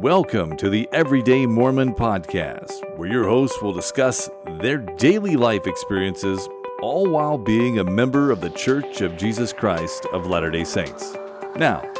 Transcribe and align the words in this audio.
Welcome 0.00 0.58
to 0.58 0.68
the 0.68 0.86
Everyday 0.92 1.46
Mormon 1.46 1.94
Podcast, 1.94 2.98
where 2.98 3.08
your 3.08 3.26
hosts 3.26 3.62
will 3.62 3.72
discuss 3.72 4.28
their 4.60 4.76
daily 4.76 5.36
life 5.36 5.66
experiences, 5.66 6.46
all 6.82 7.08
while 7.08 7.38
being 7.38 7.78
a 7.78 7.84
member 7.84 8.30
of 8.30 8.42
the 8.42 8.50
Church 8.50 9.00
of 9.00 9.16
Jesus 9.16 9.54
Christ 9.54 10.04
of 10.12 10.26
Latter 10.26 10.50
day 10.50 10.64
Saints. 10.64 11.16
Now, 11.56 11.90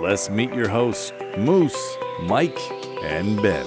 let's 0.00 0.28
meet 0.28 0.52
your 0.52 0.68
hosts, 0.68 1.14
Moose, 1.38 1.96
Mike, 2.24 2.58
and 3.02 3.40
Ben. 3.40 3.66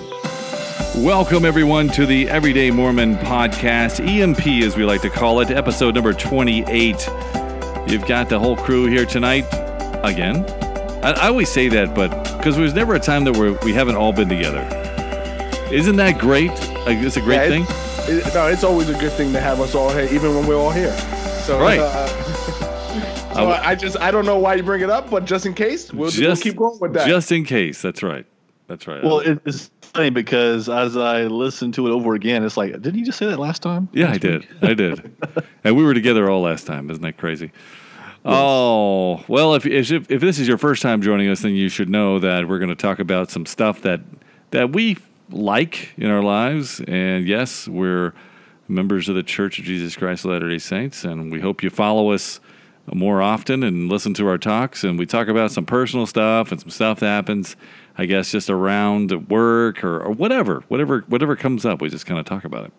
Welcome, 1.04 1.44
everyone, 1.44 1.88
to 1.90 2.06
the 2.06 2.30
Everyday 2.30 2.70
Mormon 2.70 3.16
Podcast, 3.16 4.08
EMP 4.08 4.64
as 4.64 4.78
we 4.78 4.86
like 4.86 5.02
to 5.02 5.10
call 5.10 5.40
it, 5.40 5.50
episode 5.50 5.96
number 5.96 6.14
28. 6.14 7.10
You've 7.88 8.06
got 8.06 8.30
the 8.30 8.38
whole 8.38 8.56
crew 8.56 8.86
here 8.86 9.08
tonight 9.08 9.48
again. 10.04 10.46
I, 11.04 11.14
I 11.14 11.28
always 11.30 11.50
say 11.50 11.70
that, 11.70 11.96
but 11.96 12.29
because 12.40 12.56
there's 12.56 12.74
never 12.74 12.96
a 12.96 13.00
time 13.00 13.26
that 13.26 13.36
we're, 13.36 13.54
we 13.66 13.74
haven't 13.74 13.96
all 13.98 14.14
been 14.14 14.30
together. 14.30 14.62
Isn't 15.72 15.98
that 15.98 16.18
great? 16.18 16.50
Like, 16.86 16.98
it's 17.00 17.18
a 17.18 17.22
great 17.22 17.36
Yeah, 17.36 17.50
thing. 17.50 17.64
it- 18.16 18.26
it- 18.28 18.34
no, 18.34 18.48
it's 18.48 18.64
always 18.64 18.90
a 18.90 18.98
good 18.98 19.12
thing 19.12 19.34
to 19.34 19.40
have 19.42 19.60
us 19.60 19.76
all 19.76 19.90
here, 19.92 20.08
even 20.12 20.36
when 20.36 20.48
we're 20.48 20.56
all 20.58 20.72
here. 20.72 20.98
So, 21.46 21.60
Right. 21.60 21.80
uh, 21.84 22.08
so 23.36 23.46
I, 23.50 23.70
I 23.72 23.76
just 23.76 24.00
I 24.00 24.10
don't 24.10 24.26
know 24.26 24.40
why 24.40 24.56
you 24.56 24.64
bring 24.64 24.82
it 24.82 24.90
up, 24.90 25.10
but 25.10 25.26
just 25.26 25.46
in 25.46 25.54
case, 25.54 25.92
we'll, 25.92 26.04
we'll 26.04 26.12
Just- 26.12 26.42
keep 26.44 26.56
going 26.56 26.80
with 26.80 26.94
that. 26.94 27.08
Just 27.08 27.32
in 27.32 27.44
case. 27.46 27.82
That's 27.82 28.02
right. 28.02 28.26
That's 28.68 28.88
right. 28.88 29.04
Well, 29.04 29.20
it, 29.20 29.40
it's 29.46 29.70
funny 29.82 30.10
because 30.12 30.70
as 30.70 30.96
I 30.96 31.24
listened 31.24 31.74
to 31.76 31.88
it 31.88 31.92
over 31.92 32.14
again, 32.16 32.44
it's 32.46 32.56
like, 32.56 32.72
didn't 32.74 32.96
you 33.00 33.06
just 33.06 33.18
say 33.18 33.26
that 33.26 33.40
last 33.40 33.62
time? 33.64 33.90
Yeah, 33.94 34.06
I 34.06 34.10
Last 34.12 34.22
did. 34.22 34.48
I 34.62 34.74
did. 34.76 35.12
and 35.64 35.76
we 35.76 35.84
were 35.84 35.94
together 35.96 36.30
all 36.30 36.42
last 36.42 36.68
time. 36.68 36.90
Isn't 36.92 37.02
that 37.04 37.18
crazy? 37.18 37.52
Oh, 38.26 39.24
well, 39.28 39.56
if, 39.56 39.66
if 39.66 39.92
if 39.92 40.22
this 40.22 40.40
is 40.40 40.48
your 40.48 40.58
first 40.58 40.82
time 40.82 41.02
joining 41.02 41.30
us, 41.30 41.42
then 41.42 41.54
you 41.54 41.70
should 41.70 41.90
know 41.90 42.20
that 42.20 42.48
we're 42.48 42.60
going 42.60 42.70
to 42.70 42.76
talk 42.76 43.00
about 43.00 43.32
some 43.32 43.46
stuff 43.46 43.82
that 43.84 44.02
that 44.52 44.72
we 44.72 44.98
like 45.30 45.94
in 45.98 46.10
our 46.10 46.22
lives. 46.22 46.82
And 46.88 47.28
yes, 47.28 47.68
we're 47.68 48.14
members 48.68 49.10
of 49.10 49.16
the 49.16 49.24
Church 49.24 49.58
of 49.58 49.66
Jesus 49.66 49.96
Christ 49.96 50.26
of 50.26 50.32
Latter-day 50.32 50.60
Saints, 50.60 51.04
and 51.04 51.32
we 51.32 51.40
hope 51.40 51.64
you 51.64 51.70
follow 51.70 52.12
us 52.12 52.40
more 52.94 53.22
often 53.22 53.64
and 53.64 53.90
listen 53.90 54.14
to 54.16 54.28
our 54.28 54.38
talks. 54.38 54.84
And 54.84 54.98
we 54.98 55.06
talk 55.06 55.28
about 55.28 55.52
some 55.52 55.66
personal 55.66 56.06
stuff 56.06 56.52
and 56.52 56.60
some 56.60 56.72
stuff 56.72 57.00
that 57.00 57.08
happens, 57.08 57.56
I 57.98 58.06
guess, 58.06 58.32
just 58.32 58.50
around 58.50 59.30
work 59.30 59.84
or, 59.84 60.02
or 60.02 60.12
whatever, 60.12 60.64
whatever, 60.68 61.02
whatever 61.02 61.36
comes 61.36 61.66
up. 61.66 61.82
We 61.82 61.90
just 61.90 62.06
kind 62.06 62.20
of 62.20 62.26
talk 62.26 62.46
about 62.46 62.66
it. 62.66 62.74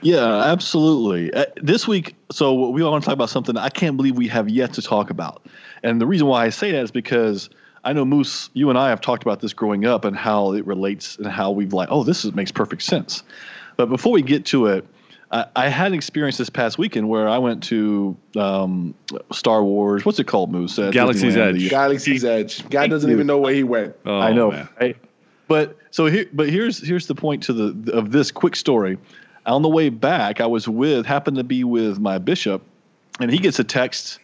Yeah, 0.00 0.44
absolutely. 0.44 1.32
Uh, 1.32 1.46
this 1.56 1.88
week, 1.88 2.14
so 2.30 2.70
we 2.70 2.82
want 2.82 3.02
to 3.02 3.06
talk 3.06 3.14
about 3.14 3.30
something 3.30 3.56
I 3.56 3.68
can't 3.68 3.96
believe 3.96 4.16
we 4.16 4.28
have 4.28 4.48
yet 4.48 4.72
to 4.74 4.82
talk 4.82 5.10
about. 5.10 5.46
And 5.82 6.00
the 6.00 6.06
reason 6.06 6.26
why 6.26 6.44
I 6.44 6.50
say 6.50 6.70
that 6.72 6.82
is 6.82 6.90
because 6.90 7.50
I 7.84 7.92
know 7.92 8.04
Moose, 8.04 8.50
you 8.54 8.70
and 8.70 8.78
I 8.78 8.90
have 8.90 9.00
talked 9.00 9.22
about 9.22 9.40
this 9.40 9.52
growing 9.52 9.86
up 9.86 10.04
and 10.04 10.16
how 10.16 10.52
it 10.52 10.66
relates 10.66 11.16
and 11.16 11.26
how 11.26 11.50
we've 11.50 11.72
like, 11.72 11.88
oh, 11.90 12.04
this 12.04 12.24
is, 12.24 12.34
makes 12.34 12.52
perfect 12.52 12.82
sense. 12.82 13.22
But 13.76 13.86
before 13.86 14.12
we 14.12 14.22
get 14.22 14.44
to 14.46 14.66
it, 14.66 14.86
I, 15.30 15.46
I 15.56 15.68
had 15.68 15.88
an 15.88 15.94
experience 15.94 16.38
this 16.38 16.50
past 16.50 16.78
weekend 16.78 17.08
where 17.08 17.28
I 17.28 17.38
went 17.38 17.62
to 17.64 18.16
um, 18.36 18.94
Star 19.32 19.62
Wars. 19.62 20.04
What's 20.04 20.18
it 20.18 20.26
called, 20.26 20.50
Moose? 20.50 20.78
At 20.78 20.92
Galaxy's 20.92 21.34
Disneyland, 21.34 21.54
Edge. 21.54 21.62
the- 21.62 21.68
Galaxy's 21.68 22.24
Edge. 22.24 22.68
Guy 22.70 22.86
doesn't 22.86 23.08
you. 23.08 23.16
even 23.16 23.26
know 23.26 23.38
where 23.38 23.54
he 23.54 23.64
went. 23.64 23.94
Oh, 24.06 24.18
I 24.18 24.32
know, 24.32 24.50
man. 24.50 24.68
right? 24.80 24.96
But 25.48 25.76
so 25.90 26.06
here, 26.06 26.26
but 26.32 26.50
here's 26.50 26.86
here's 26.86 27.06
the 27.06 27.14
point 27.14 27.42
to 27.44 27.52
the 27.52 27.92
of 27.92 28.12
this 28.12 28.30
quick 28.30 28.54
story. 28.54 28.98
On 29.46 29.62
the 29.62 29.68
way 29.68 29.88
back, 29.88 30.40
I 30.40 30.46
was 30.46 30.68
with 30.68 31.06
happened 31.06 31.36
to 31.38 31.44
be 31.44 31.64
with 31.64 31.98
my 31.98 32.18
bishop, 32.18 32.62
and 33.20 33.30
he 33.30 33.38
gets 33.38 33.58
a 33.58 33.64
text, 33.64 34.18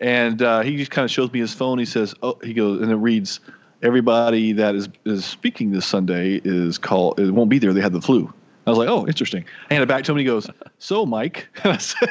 and 0.00 0.40
uh, 0.40 0.60
he 0.60 0.76
just 0.76 0.90
kind 0.90 1.04
of 1.04 1.10
shows 1.10 1.32
me 1.32 1.40
his 1.40 1.52
phone. 1.52 1.78
He 1.78 1.84
says, 1.84 2.14
"Oh," 2.22 2.38
he 2.42 2.54
goes, 2.54 2.80
and 2.80 2.90
it 2.90 2.96
reads, 2.96 3.40
"Everybody 3.82 4.52
that 4.52 4.74
is 4.74 4.88
is 5.04 5.24
speaking 5.24 5.72
this 5.72 5.86
Sunday 5.86 6.40
is 6.44 6.78
called. 6.78 7.20
It 7.20 7.30
won't 7.30 7.50
be 7.50 7.58
there. 7.58 7.72
They 7.72 7.82
had 7.82 7.92
the 7.92 8.00
flu." 8.00 8.32
I 8.66 8.70
was 8.70 8.78
like, 8.78 8.88
"Oh, 8.88 9.06
interesting." 9.06 9.44
I 9.70 9.74
hand 9.74 9.82
it 9.82 9.86
back 9.86 10.04
to 10.04 10.12
him. 10.12 10.18
and 10.18 10.20
He 10.20 10.26
goes, 10.26 10.48
"So, 10.78 11.04
Mike." 11.04 11.48
And 11.64 11.74
I 11.74 11.76
said, 11.78 12.08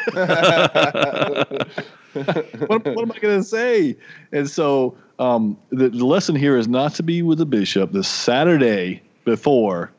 what, 2.67 2.85
what 2.85 3.01
am 3.03 3.11
I 3.11 3.19
going 3.19 3.39
to 3.39 3.43
say? 3.43 3.95
And 4.31 4.49
so 4.49 4.97
um, 5.19 5.57
the, 5.69 5.89
the 5.89 6.05
lesson 6.05 6.35
here 6.35 6.57
is 6.57 6.67
not 6.67 6.93
to 6.95 7.03
be 7.03 7.21
with 7.21 7.37
the 7.37 7.45
bishop 7.45 7.91
the 7.91 8.03
Saturday 8.03 9.01
before. 9.25 9.91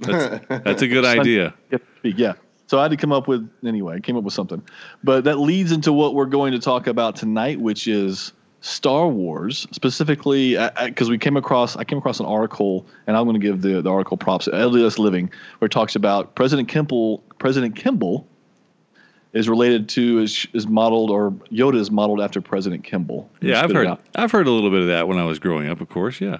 That's, 0.00 0.46
that's 0.48 0.82
a 0.82 0.88
good 0.88 1.04
idea. 1.06 1.54
Yeah. 2.10 2.34
So 2.66 2.78
I 2.78 2.82
had 2.82 2.90
to 2.90 2.96
come 2.96 3.12
up 3.12 3.28
with 3.28 3.48
anyway. 3.64 3.96
I 3.96 4.00
came 4.00 4.16
up 4.16 4.24
with 4.24 4.34
something, 4.34 4.62
but 5.04 5.24
that 5.24 5.38
leads 5.38 5.70
into 5.70 5.92
what 5.92 6.14
we're 6.14 6.26
going 6.26 6.52
to 6.52 6.58
talk 6.58 6.88
about 6.88 7.14
tonight, 7.14 7.60
which 7.60 7.86
is 7.86 8.32
Star 8.60 9.06
Wars, 9.06 9.68
specifically 9.70 10.56
because 10.84 11.08
we 11.08 11.18
came 11.18 11.36
across. 11.36 11.76
I 11.76 11.84
came 11.84 11.98
across 11.98 12.18
an 12.18 12.26
article, 12.26 12.84
and 13.06 13.16
I'm 13.16 13.24
going 13.24 13.40
to 13.40 13.46
give 13.46 13.62
the, 13.62 13.80
the 13.82 13.90
article 13.90 14.16
props. 14.16 14.48
LDS 14.48 14.98
Living, 14.98 15.30
where 15.58 15.66
it 15.66 15.72
talks 15.72 15.94
about 15.94 16.34
President 16.34 16.68
Kimball. 16.68 17.22
President 17.38 17.76
Kimball 17.76 18.26
is 19.32 19.48
related 19.48 19.88
to 19.90 20.20
is, 20.20 20.46
is 20.52 20.66
modeled 20.66 21.10
or 21.10 21.30
Yoda 21.52 21.76
is 21.76 21.90
modeled 21.90 22.20
after 22.20 22.40
President 22.40 22.82
Kimball. 22.82 23.30
Yeah, 23.40 23.62
I've 23.62 23.70
heard. 23.70 23.96
I've 24.16 24.32
heard 24.32 24.48
a 24.48 24.50
little 24.50 24.70
bit 24.70 24.80
of 24.80 24.88
that 24.88 25.06
when 25.06 25.18
I 25.18 25.24
was 25.24 25.38
growing 25.38 25.68
up. 25.68 25.80
Of 25.80 25.88
course, 25.88 26.20
yeah. 26.20 26.38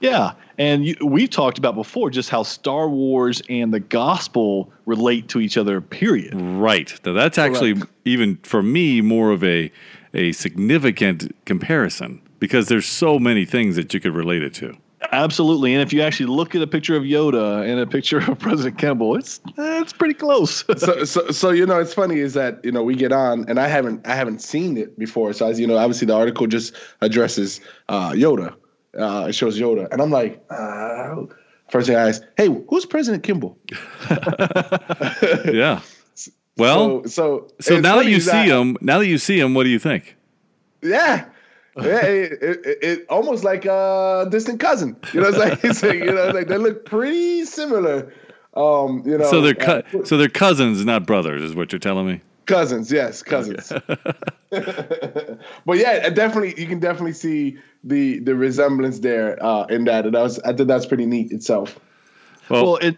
Yeah, 0.00 0.32
and 0.58 0.86
you, 0.86 0.96
we've 1.02 1.30
talked 1.30 1.58
about 1.58 1.74
before 1.74 2.10
just 2.10 2.28
how 2.28 2.42
Star 2.42 2.88
Wars 2.88 3.42
and 3.48 3.72
the 3.72 3.80
gospel 3.80 4.70
relate 4.84 5.28
to 5.28 5.40
each 5.40 5.56
other. 5.56 5.80
Period. 5.80 6.34
Right. 6.34 6.98
Now 7.04 7.12
that's 7.12 7.38
actually 7.38 7.82
even 8.04 8.36
for 8.42 8.62
me 8.62 9.00
more 9.00 9.30
of 9.30 9.42
a 9.42 9.70
a 10.14 10.32
significant 10.32 11.34
comparison 11.44 12.20
because 12.38 12.68
there's 12.68 12.86
so 12.86 13.18
many 13.18 13.44
things 13.44 13.76
that 13.76 13.92
you 13.92 14.00
could 14.00 14.14
relate 14.14 14.42
it 14.42 14.54
to. 14.54 14.76
Absolutely, 15.12 15.72
and 15.72 15.82
if 15.82 15.92
you 15.92 16.02
actually 16.02 16.26
look 16.26 16.54
at 16.54 16.62
a 16.62 16.66
picture 16.66 16.96
of 16.96 17.02
Yoda 17.02 17.68
and 17.68 17.78
a 17.78 17.86
picture 17.86 18.18
of 18.18 18.38
President 18.38 18.78
Kimball, 18.78 19.16
it's 19.16 19.40
it's 19.56 19.92
pretty 19.92 20.14
close. 20.14 20.64
so, 20.76 21.04
so, 21.04 21.30
so 21.30 21.50
you 21.50 21.66
know, 21.66 21.78
it's 21.78 21.94
funny 21.94 22.18
is 22.18 22.34
that 22.34 22.64
you 22.64 22.72
know 22.72 22.82
we 22.82 22.94
get 22.94 23.12
on, 23.12 23.44
and 23.48 23.60
I 23.60 23.68
haven't 23.68 24.06
I 24.06 24.14
haven't 24.14 24.40
seen 24.40 24.76
it 24.76 24.98
before. 24.98 25.32
So 25.32 25.48
as 25.48 25.60
you 25.60 25.66
know, 25.66 25.76
obviously 25.76 26.06
the 26.06 26.16
article 26.16 26.46
just 26.46 26.74
addresses 27.02 27.60
uh, 27.88 28.12
Yoda. 28.12 28.54
Uh, 28.98 29.26
it 29.28 29.34
shows 29.34 29.58
Yoda, 29.58 29.88
and 29.92 30.00
I'm 30.00 30.10
like, 30.10 30.42
uh, 30.50 31.16
first 31.68 31.86
thing 31.88 31.96
I 31.96 32.08
ask, 32.08 32.22
hey, 32.36 32.48
who's 32.68 32.86
President 32.86 33.22
Kimball? 33.22 33.58
Yeah. 35.52 35.80
Well, 36.58 37.02
so 37.04 37.08
so, 37.08 37.48
so 37.60 37.80
now 37.80 37.96
that 37.96 38.06
you 38.06 38.20
see 38.20 38.46
him, 38.46 38.78
now 38.80 38.98
that 38.98 39.06
you 39.06 39.18
see 39.18 39.38
him, 39.38 39.52
what 39.52 39.64
do 39.64 39.68
you 39.68 39.78
think? 39.78 40.16
Yeah. 40.82 41.26
Yeah, 41.76 42.06
it, 42.06 42.32
it, 42.40 42.78
it, 42.82 43.06
almost 43.10 43.44
like 43.44 43.66
a 43.66 44.26
distant 44.30 44.60
cousin. 44.60 44.96
You 45.12 45.20
know, 45.20 45.28
it's 45.28 45.36
like, 45.36 45.58
it's 45.64 45.82
like 45.82 45.96
you 45.96 46.06
know, 46.10 46.28
like 46.30 46.48
they 46.48 46.56
look 46.56 46.86
pretty 46.86 47.44
similar. 47.44 48.10
Um, 48.54 49.02
you 49.04 49.18
know, 49.18 49.30
So 49.30 49.42
they're 49.42 49.60
uh, 49.68 49.82
cu- 49.82 50.06
so 50.06 50.16
they're 50.16 50.30
cousins, 50.30 50.82
not 50.86 51.04
brothers, 51.06 51.42
is 51.42 51.54
what 51.54 51.72
you're 51.72 51.78
telling 51.78 52.06
me. 52.06 52.22
Cousins. 52.46 52.90
Yes, 52.90 53.22
cousins. 53.22 53.72
but 54.50 55.78
yeah, 55.78 56.08
definitely 56.10 56.60
you 56.60 56.66
can 56.66 56.80
definitely 56.80 57.12
see 57.12 57.58
the 57.84 58.20
the 58.20 58.34
resemblance 58.34 59.00
there 59.00 59.42
uh, 59.44 59.64
in 59.66 59.84
that, 59.84 60.06
and 60.06 60.16
I 60.16 60.22
was 60.22 60.38
I 60.40 60.52
think 60.52 60.68
that's 60.68 60.86
pretty 60.86 61.06
neat 61.06 61.32
itself. 61.32 61.78
Well, 62.48 62.64
well, 62.64 62.76
it. 62.76 62.96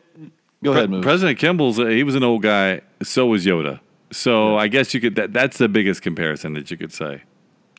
Go 0.62 0.72
Pre- 0.72 0.78
ahead, 0.78 0.90
Moose. 0.90 1.04
President 1.04 1.38
Kimball's 1.38 1.78
uh, 1.78 1.86
he 1.86 2.02
was 2.02 2.14
an 2.14 2.24
old 2.24 2.42
guy. 2.42 2.80
So 3.02 3.26
was 3.26 3.46
Yoda. 3.46 3.80
So 4.10 4.56
I 4.56 4.68
guess 4.68 4.94
you 4.94 5.00
could 5.00 5.16
that 5.16 5.32
that's 5.32 5.58
the 5.58 5.68
biggest 5.68 6.02
comparison 6.02 6.54
that 6.54 6.70
you 6.70 6.76
could 6.76 6.92
say. 6.92 7.22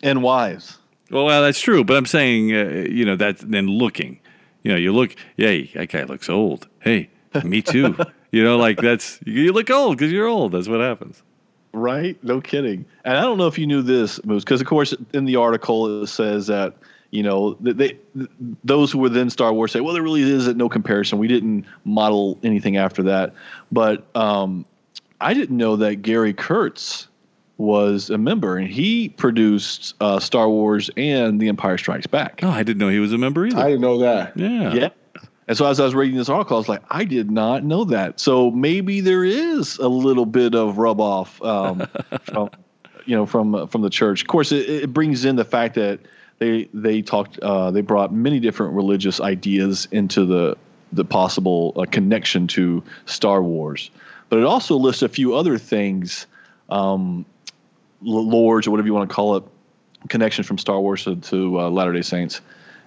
and 0.04 0.24
wives. 0.24 0.78
Well, 1.12 1.26
well, 1.26 1.42
that's 1.42 1.60
true, 1.60 1.84
but 1.84 1.98
I'm 1.98 2.06
saying, 2.06 2.54
uh, 2.54 2.86
you 2.88 3.04
know, 3.04 3.16
that's 3.16 3.42
then 3.42 3.68
looking. 3.68 4.20
You 4.64 4.72
know, 4.72 4.78
you 4.78 4.94
look, 4.94 5.16
hey, 5.38 5.72
that 5.74 5.90
guy 5.90 6.04
looks 6.04 6.30
old. 6.30 6.68
Hey, 6.82 7.10
me 7.44 7.62
too. 7.62 7.98
you 8.32 8.44
know, 8.44 8.58
like 8.58 8.78
that's 8.78 9.20
you 9.26 9.52
look 9.52 9.70
old 9.72 9.98
because 9.98 10.12
you're 10.12 10.28
old. 10.28 10.52
That's 10.52 10.68
what 10.68 10.82
happens. 10.82 11.24
Right? 11.72 12.22
No 12.24 12.42
kidding. 12.42 12.86
And 13.06 13.18
I 13.18 13.22
don't 13.22 13.38
know 13.38 13.48
if 13.48 13.58
you 13.58 13.68
knew 13.68 13.82
this, 13.82 14.24
Moose, 14.26 14.44
because 14.44 14.62
of 14.62 14.68
course 14.68 14.94
in 15.14 15.26
the 15.26 15.36
article 15.36 16.04
it 16.04 16.08
says 16.08 16.48
that 16.48 16.76
you 17.12 17.24
know 17.24 17.54
that 17.62 17.78
they 17.78 17.98
those 18.64 18.92
who 18.92 19.00
were 19.00 19.10
then 19.10 19.30
Star 19.30 19.54
Wars 19.54 19.72
say, 19.72 19.80
well, 19.80 19.94
there 19.94 20.04
really 20.04 20.22
isn't 20.22 20.58
no 20.58 20.70
comparison. 20.70 21.20
We 21.20 21.28
didn't 21.28 21.66
model 21.86 22.40
anything 22.44 22.78
after 22.78 23.04
that. 23.04 23.34
But 23.72 24.06
um, 24.16 24.66
I 25.22 25.34
didn't 25.34 25.58
know 25.58 25.76
that 25.78 25.98
Gary 25.98 26.34
Kurtz 26.34 27.08
was 27.58 28.10
a 28.10 28.18
member, 28.18 28.58
and 28.58 28.70
he 28.70 29.10
produced 29.10 29.94
uh, 30.00 30.20
Star 30.20 30.50
Wars 30.50 30.90
and 30.96 31.42
The 31.42 31.50
Empire 31.50 31.78
Strikes 31.78 32.08
Back. 32.08 32.40
Oh, 32.42 32.50
I 32.50 32.64
didn't 32.64 32.78
know 32.78 32.88
he 32.90 33.00
was 33.00 33.12
a 33.12 33.18
member 33.18 33.46
either. 33.46 33.60
I 33.60 33.66
didn't 33.66 33.82
know 33.82 33.98
that. 34.00 34.38
yeah. 34.38 34.74
Yeah. 34.74 34.90
And 35.50 35.58
so 35.58 35.66
as 35.66 35.80
I 35.80 35.84
was 35.84 35.96
reading 35.96 36.16
this 36.16 36.30
article, 36.30 36.58
I 36.58 36.60
was 36.60 36.70
like, 36.70 36.84
I 36.92 37.04
did 37.04 37.32
not 37.32 37.64
know 37.64 37.84
that. 37.86 38.20
So 38.20 38.52
maybe 38.52 39.02
there 39.02 39.24
is 39.24 39.80
a 39.80 39.88
little 39.88 40.28
bit 40.28 40.54
of 40.54 40.78
rub 40.78 41.02
off 41.02 41.42
um, 41.42 41.88
from, 42.22 42.52
you 43.06 43.16
know, 43.16 43.26
from 43.26 43.56
uh, 43.56 43.66
from 43.66 43.82
the 43.82 43.90
church. 43.90 44.22
Of 44.22 44.28
course, 44.28 44.52
it, 44.52 44.70
it 44.70 44.94
brings 44.94 45.26
in 45.26 45.38
the 45.38 45.44
fact 45.44 45.74
that 45.74 46.02
they 46.38 46.70
they 46.72 47.02
talked 47.02 47.40
uh, 47.40 47.72
they 47.72 47.82
brought 47.82 48.14
many 48.14 48.40
different 48.40 48.76
religious 48.76 49.20
ideas 49.20 49.88
into 49.92 50.24
the 50.24 50.56
the 50.94 51.04
possible 51.04 51.74
uh, 51.76 51.86
connection 51.86 52.46
to 52.50 52.84
Star 53.08 53.42
Wars, 53.42 53.90
but 54.30 54.38
it 54.38 54.46
also 54.46 54.76
lists 54.76 55.02
a 55.02 55.10
few 55.10 55.36
other 55.36 55.58
things, 55.58 56.28
um, 56.70 57.26
lords 58.02 58.68
or 58.68 58.72
whatever 58.72 58.88
you 58.88 58.94
want 58.94 59.10
to 59.10 59.16
call 59.16 59.36
it, 59.36 59.44
connection 60.10 60.44
from 60.44 60.60
Star 60.60 60.80
Wars 60.80 61.06
to, 61.06 61.16
to 61.16 61.60
uh, 61.60 61.70
Latter 61.72 61.94
Day 61.94 62.04
Saints, 62.04 62.40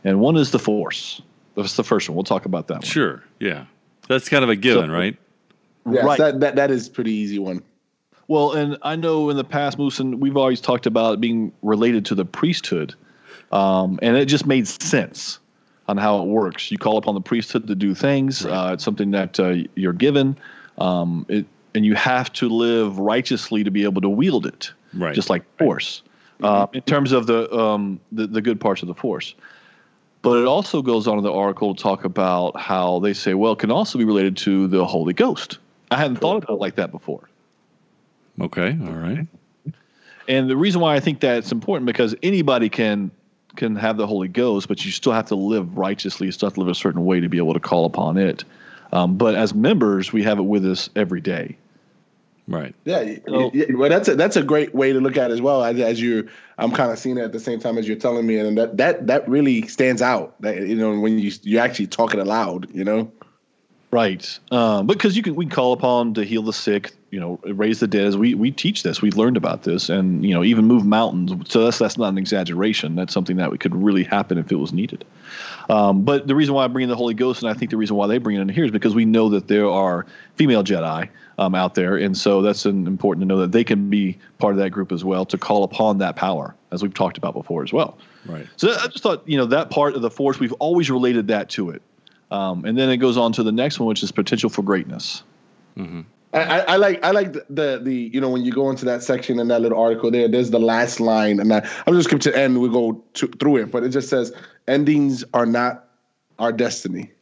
and 0.05 0.21
one 0.21 0.37
is 0.37 0.53
the 0.53 0.61
Force. 0.61 1.21
That's 1.57 1.77
the 1.77 1.85
first 1.85 2.09
one. 2.09 2.17
We'll 2.17 2.25
talk 2.25 2.47
about 2.47 2.69
that 2.69 2.75
one. 2.75 2.83
Sure. 2.83 3.23
Yeah. 3.41 3.65
That's 4.09 4.29
kind 4.29 4.43
of 4.45 4.51
a 4.51 4.57
given, 4.57 4.87
So- 4.89 4.93
right? 4.93 5.17
Yes, 5.91 6.05
Right. 6.05 6.19
that, 6.19 6.41
that 6.41 6.57
that 6.57 6.71
is 6.71 6.89
pretty 6.89 7.13
easy 7.13 7.39
one. 7.41 7.61
Well, 8.29 8.53
and 8.53 8.79
I 8.83 8.95
know 8.95 9.31
in 9.31 9.37
the 9.37 9.45
past, 9.45 9.79
Moose, 9.79 9.99
and 9.99 10.21
we've 10.21 10.37
always 10.37 10.61
talked 10.61 10.87
about 10.87 11.15
it 11.15 11.21
being 11.21 11.53
related 11.63 12.05
to 12.07 12.15
the 12.15 12.25
priesthood, 12.25 12.95
um, 13.51 13.99
and 14.01 14.17
it 14.17 14.27
just 14.27 14.47
made 14.47 14.69
sense 14.69 15.41
on 15.89 15.97
how 15.97 16.23
it 16.23 16.29
works. 16.29 16.71
You 16.71 16.79
call 16.79 16.99
upon 16.99 17.15
the 17.15 17.21
priesthood 17.21 17.67
to 17.67 17.75
do 17.75 17.95
things. 17.95 18.45
Right. 18.45 18.53
Uh, 18.71 18.73
it's 18.75 18.85
something 18.85 19.11
that 19.11 19.41
uh, 19.41 19.55
you're 19.75 19.93
given, 19.93 20.37
um, 20.79 21.27
it, 21.29 21.47
and 21.75 21.85
you 21.85 21.95
have 21.97 22.33
to 22.35 22.49
live 22.49 22.99
righteously 23.01 23.65
to 23.65 23.71
be 23.73 23.83
able 23.83 24.01
to 24.03 24.09
wield 24.09 24.47
it, 24.47 24.71
Right. 24.95 25.15
just 25.15 25.31
like 25.31 25.43
force. 25.59 26.03
Uh, 26.43 26.69
in 26.73 26.83
terms 26.83 27.11
of 27.13 27.27
the, 27.27 27.53
um, 27.57 27.99
the 28.13 28.27
the 28.29 28.41
good 28.41 28.61
parts 28.61 28.83
of 28.83 28.89
the 28.89 28.95
force. 28.95 29.35
But 30.23 30.39
it 30.39 30.47
also 30.47 30.83
goes 30.83 31.09
on 31.09 31.19
in 31.19 31.25
the 31.25 31.33
article 31.33 31.75
to 31.75 31.83
talk 31.83 32.05
about 32.05 32.57
how 32.59 33.01
they 33.01 33.13
say, 33.13 33.35
well, 33.35 33.53
it 33.53 33.59
can 33.59 33.73
also 33.73 33.99
be 33.99 34.05
related 34.05 34.37
to 34.39 34.69
the 34.69 34.85
Holy 34.87 35.13
Ghost. 35.13 35.59
I 35.91 35.97
hadn't 35.97 36.17
thought 36.17 36.45
about 36.45 36.55
it 36.55 36.61
like 36.61 36.77
that 36.77 36.93
before. 36.93 37.29
Okay. 38.41 38.79
All 38.81 38.95
right. 38.95 39.27
And 40.29 40.49
the 40.49 40.57
reason 40.57 40.81
why 40.81 40.95
I 40.95 41.01
think 41.01 41.21
that 41.21 41.39
it's 41.39 41.53
important 41.53 41.87
because 41.87 42.15
anybody 42.23 42.69
can 42.69 43.11
can 43.57 43.77
have 43.77 43.99
the 43.99 44.07
Holy 44.07 44.29
Ghost, 44.29 44.69
but 44.69 44.83
you 44.85 44.91
still 44.91 45.13
have 45.13 45.27
to 45.27 45.35
live 45.35 45.77
righteously. 45.77 46.27
You 46.27 46.33
still 46.33 46.47
have 46.47 46.55
to 46.55 46.61
live 46.61 46.71
a 46.71 46.75
certain 46.75 47.05
way 47.05 47.21
to 47.21 47.29
be 47.29 47.37
able 47.37 47.53
to 47.53 47.61
call 47.61 47.85
upon 47.85 48.17
it. 48.17 48.45
Um, 48.93 49.17
but 49.17 49.35
as 49.35 49.55
members, 49.55 50.13
we 50.13 50.23
have 50.23 50.39
it 50.39 50.43
with 50.43 50.65
us 50.65 50.89
every 50.97 51.21
day. 51.21 51.57
Right. 52.49 52.75
Yeah, 52.85 53.17
So- 53.29 53.51
y- 53.55 53.67
well, 53.71 53.89
that's 53.89 54.09
a 54.09 54.17
that's 54.17 54.37
a 54.37 54.43
great 54.43 54.75
way 54.75 54.93
to 54.93 55.01
look 55.01 55.17
at 55.17 55.31
it 55.31 55.35
as 55.35 55.41
well. 55.41 55.63
As, 55.65 55.79
as 55.79 56.01
you, 56.01 56.29
I'm 56.59 56.73
kind 56.73 56.91
of 56.91 56.99
seeing 56.99 57.17
it 57.17 57.23
at 57.23 57.33
the 57.33 57.41
same 57.41 57.61
time 57.61 57.79
as 57.79 57.87
you're 57.87 57.97
telling 57.97 58.27
me, 58.27 58.37
and 58.39 58.59
that 58.59 58.77
that 58.79 59.07
that 59.07 59.29
really 59.29 59.67
stands 59.69 60.03
out. 60.03 60.41
That 60.43 60.67
you 60.67 60.75
know 60.75 60.99
when 60.99 61.19
you 61.19 61.31
you 61.43 61.59
actually 61.59 61.87
talk 61.87 62.15
it 62.15 62.21
aloud, 62.21 62.69
you 62.75 62.85
know. 62.85 63.11
Right. 63.93 64.39
Um, 64.51 64.87
because 64.87 65.17
you 65.17 65.23
can 65.23 65.35
we 65.37 65.45
can 65.45 65.51
call 65.55 65.73
upon 65.73 66.15
to 66.15 66.25
heal 66.25 66.43
the 66.43 66.53
sick, 66.53 66.93
you 67.13 67.21
know, 67.21 67.39
raise 67.45 67.79
the 67.79 67.87
dead. 67.87 68.15
We 68.15 68.35
we 68.35 68.51
teach 68.51 68.83
this. 68.83 69.03
We've 69.03 69.19
learned 69.19 69.37
about 69.37 69.65
this, 69.65 69.91
and 69.91 70.25
you 70.25 70.33
know, 70.33 70.43
even 70.43 70.65
move 70.65 70.87
mountains. 70.87 71.31
So 71.53 71.63
that's 71.63 71.79
that's 71.79 71.99
not 71.99 72.09
an 72.09 72.17
exaggeration. 72.17 72.97
That's 72.97 73.13
something 73.13 73.37
that 73.37 73.61
could 73.61 73.77
really 73.77 74.03
happen 74.03 74.39
if 74.39 74.51
it 74.51 74.57
was 74.57 74.73
needed. 74.73 75.05
Um, 75.69 76.05
but 76.05 76.27
the 76.27 76.35
reason 76.35 76.55
why 76.55 76.65
I 76.65 76.69
bring 76.69 76.85
in 76.85 76.89
the 76.89 76.97
Holy 76.97 77.13
Ghost, 77.13 77.43
and 77.43 77.51
I 77.51 77.55
think 77.55 77.71
the 77.71 77.77
reason 77.77 77.97
why 77.97 78.07
they 78.07 78.17
bring 78.17 78.39
it 78.39 78.41
in 78.41 78.49
here 78.49 78.65
is 78.65 78.71
because 78.71 78.95
we 78.95 79.05
know 79.05 79.29
that 79.29 79.47
there 79.47 79.69
are 79.69 80.07
female 80.37 80.65
Jedi 80.65 81.07
um, 81.37 81.55
out 81.55 81.75
there, 81.75 81.99
and 81.99 82.17
so 82.17 82.41
that's 82.41 82.65
an, 82.65 82.87
important 82.87 83.23
to 83.25 83.27
know 83.27 83.39
that 83.41 83.53
they 83.53 83.63
can 83.63 83.91
be 83.91 84.17
part 84.39 84.55
of 84.55 84.59
that 84.61 84.71
group 84.71 84.91
as 84.91 85.05
well 85.05 85.27
to 85.27 85.37
call 85.37 85.65
upon 85.65 85.99
that 85.99 86.17
power, 86.17 86.55
as 86.71 86.83
we've 86.83 86.95
talked 86.95 87.19
about 87.19 87.35
before 87.35 87.63
as 87.63 87.75
well. 87.75 87.99
Right. 88.25 88.47
So 88.57 88.71
I 88.71 88.87
just 88.87 89.03
thought, 89.03 89.23
you 89.29 89.37
know, 89.37 89.45
that 89.47 89.69
part 89.69 89.97
of 89.97 90.01
the 90.01 90.11
force, 90.11 90.41
we've 90.41 90.53
always 90.55 90.91
related 90.91 91.29
that 91.29 91.51
to 91.51 91.69
it. 91.71 91.83
Um, 92.31 92.65
and 92.65 92.79
then 92.79 92.89
it 92.89 92.97
goes 92.97 93.19
on 93.19 93.33
to 93.35 93.43
the 93.43 93.53
next 93.53 93.79
one, 93.79 93.87
which 93.87 94.03
is 94.03 94.11
potential 94.11 94.49
for 94.49 94.63
greatness. 94.63 95.23
I, 95.77 96.01
I, 96.35 96.61
I 96.61 96.77
like 96.77 97.05
I 97.05 97.11
like 97.11 97.35
the, 97.35 97.45
the 97.51 97.81
the 97.83 97.95
you 98.13 98.21
know 98.21 98.31
when 98.31 98.45
you 98.45 98.53
go 98.53 98.71
into 98.71 98.87
that 98.87 99.03
section 99.03 99.39
in 99.39 99.49
that 99.49 99.61
little 99.61 99.79
article 99.79 100.11
there. 100.11 100.29
There's 100.29 100.51
the 100.51 100.59
last 100.59 100.99
line, 100.99 101.39
and 101.39 101.53
I, 101.53 101.69
I'm 101.87 101.95
just 101.95 102.09
going 102.09 102.21
to 102.21 102.37
end. 102.37 102.61
We 102.61 102.71
go 102.71 103.05
to, 103.15 103.27
through 103.27 103.59
it, 103.59 103.71
but 103.71 103.83
it 103.85 103.91
just 103.91 104.09
says 104.09 104.33
endings 104.67 105.25
are 105.35 105.45
not 105.45 105.89
our 106.39 106.53
destiny. 106.53 107.13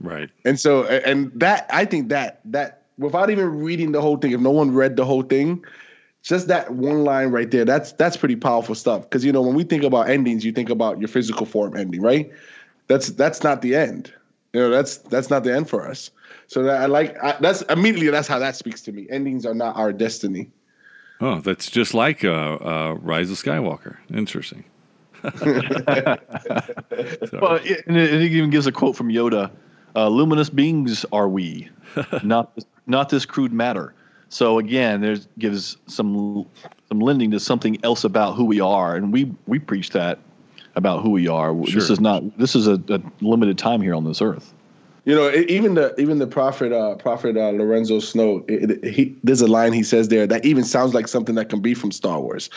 Right. 0.00 0.30
And 0.44 0.58
so, 0.60 0.84
and 0.84 1.32
that 1.34 1.68
I 1.72 1.84
think 1.84 2.10
that 2.10 2.40
that 2.44 2.82
without 2.98 3.30
even 3.30 3.60
reading 3.60 3.92
the 3.92 4.00
whole 4.00 4.16
thing, 4.16 4.32
if 4.32 4.40
no 4.40 4.50
one 4.50 4.72
read 4.72 4.96
the 4.96 5.04
whole 5.04 5.22
thing, 5.22 5.64
just 6.22 6.46
that 6.48 6.74
one 6.74 7.04
line 7.04 7.30
right 7.30 7.50
there, 7.50 7.64
that's 7.64 7.92
that's 7.92 8.16
pretty 8.16 8.36
powerful 8.36 8.76
stuff. 8.76 9.02
Because 9.02 9.24
you 9.24 9.32
know, 9.32 9.42
when 9.42 9.54
we 9.54 9.64
think 9.64 9.82
about 9.82 10.08
endings, 10.08 10.44
you 10.44 10.52
think 10.52 10.70
about 10.70 11.00
your 11.00 11.08
physical 11.08 11.46
form 11.46 11.76
ending, 11.76 12.02
right? 12.02 12.30
That's 12.86 13.08
that's 13.08 13.42
not 13.42 13.62
the 13.62 13.74
end. 13.74 14.12
You 14.58 14.64
know, 14.64 14.70
that's 14.70 14.96
that's 14.96 15.30
not 15.30 15.44
the 15.44 15.54
end 15.54 15.68
for 15.70 15.86
us. 15.88 16.10
So 16.48 16.64
that 16.64 16.80
I 16.82 16.86
like 16.86 17.16
I, 17.22 17.36
that's 17.40 17.62
immediately 17.62 18.10
that's 18.10 18.26
how 18.26 18.40
that 18.40 18.56
speaks 18.56 18.82
to 18.82 18.92
me. 18.92 19.06
Endings 19.08 19.46
are 19.46 19.54
not 19.54 19.76
our 19.76 19.92
destiny. 19.92 20.50
Oh, 21.20 21.40
that's 21.40 21.70
just 21.70 21.94
like 21.94 22.24
uh, 22.24 22.54
uh, 22.56 22.96
Rise 23.00 23.30
of 23.30 23.36
Skywalker. 23.36 23.98
Interesting. 24.12 24.64
So- 27.30 27.38
Well, 27.40 27.54
it, 27.62 27.86
and 27.86 27.96
it, 27.96 28.14
it 28.14 28.22
even 28.32 28.50
gives 28.50 28.66
a 28.66 28.72
quote 28.72 28.96
from 28.96 29.10
Yoda: 29.10 29.50
uh, 29.94 30.08
"Luminous 30.08 30.50
beings 30.50 31.06
are 31.12 31.28
we, 31.28 31.68
not 32.24 32.52
this, 32.56 32.64
not 32.88 33.08
this 33.10 33.24
crude 33.26 33.52
matter." 33.52 33.94
So 34.28 34.58
again, 34.58 35.00
there's 35.00 35.28
gives 35.38 35.76
some 35.86 36.46
some 36.88 36.98
lending 36.98 37.30
to 37.30 37.38
something 37.38 37.78
else 37.84 38.02
about 38.02 38.34
who 38.34 38.44
we 38.44 38.58
are, 38.60 38.96
and 38.96 39.12
we 39.12 39.32
we 39.46 39.60
preach 39.60 39.90
that 39.90 40.18
about 40.78 41.02
who 41.02 41.10
we 41.10 41.28
are. 41.28 41.52
This 41.66 41.90
is 41.90 42.00
not 42.00 42.22
this 42.38 42.54
is 42.56 42.66
a, 42.66 42.80
a 42.88 43.00
limited 43.20 43.58
time 43.58 43.82
here 43.82 43.94
on 43.94 44.04
this 44.04 44.22
earth. 44.22 44.54
You 45.04 45.14
know, 45.14 45.30
even 45.48 45.74
the 45.74 45.98
even 46.00 46.18
the 46.18 46.26
prophet 46.26 46.72
uh, 46.72 46.94
prophet 46.96 47.36
uh, 47.36 47.50
Lorenzo 47.50 47.98
Snow, 47.98 48.44
it, 48.48 48.70
it- 48.70 48.84
he, 48.94 49.16
there's 49.24 49.40
a 49.40 49.46
line 49.46 49.72
he 49.72 49.82
says 49.82 50.08
there 50.08 50.26
that 50.26 50.44
even 50.44 50.64
sounds 50.64 50.94
like 50.94 51.08
something 51.08 51.34
that 51.34 51.48
can 51.48 51.60
be 51.60 51.74
from 51.74 51.92
Star 51.92 52.20
Wars, 52.20 52.48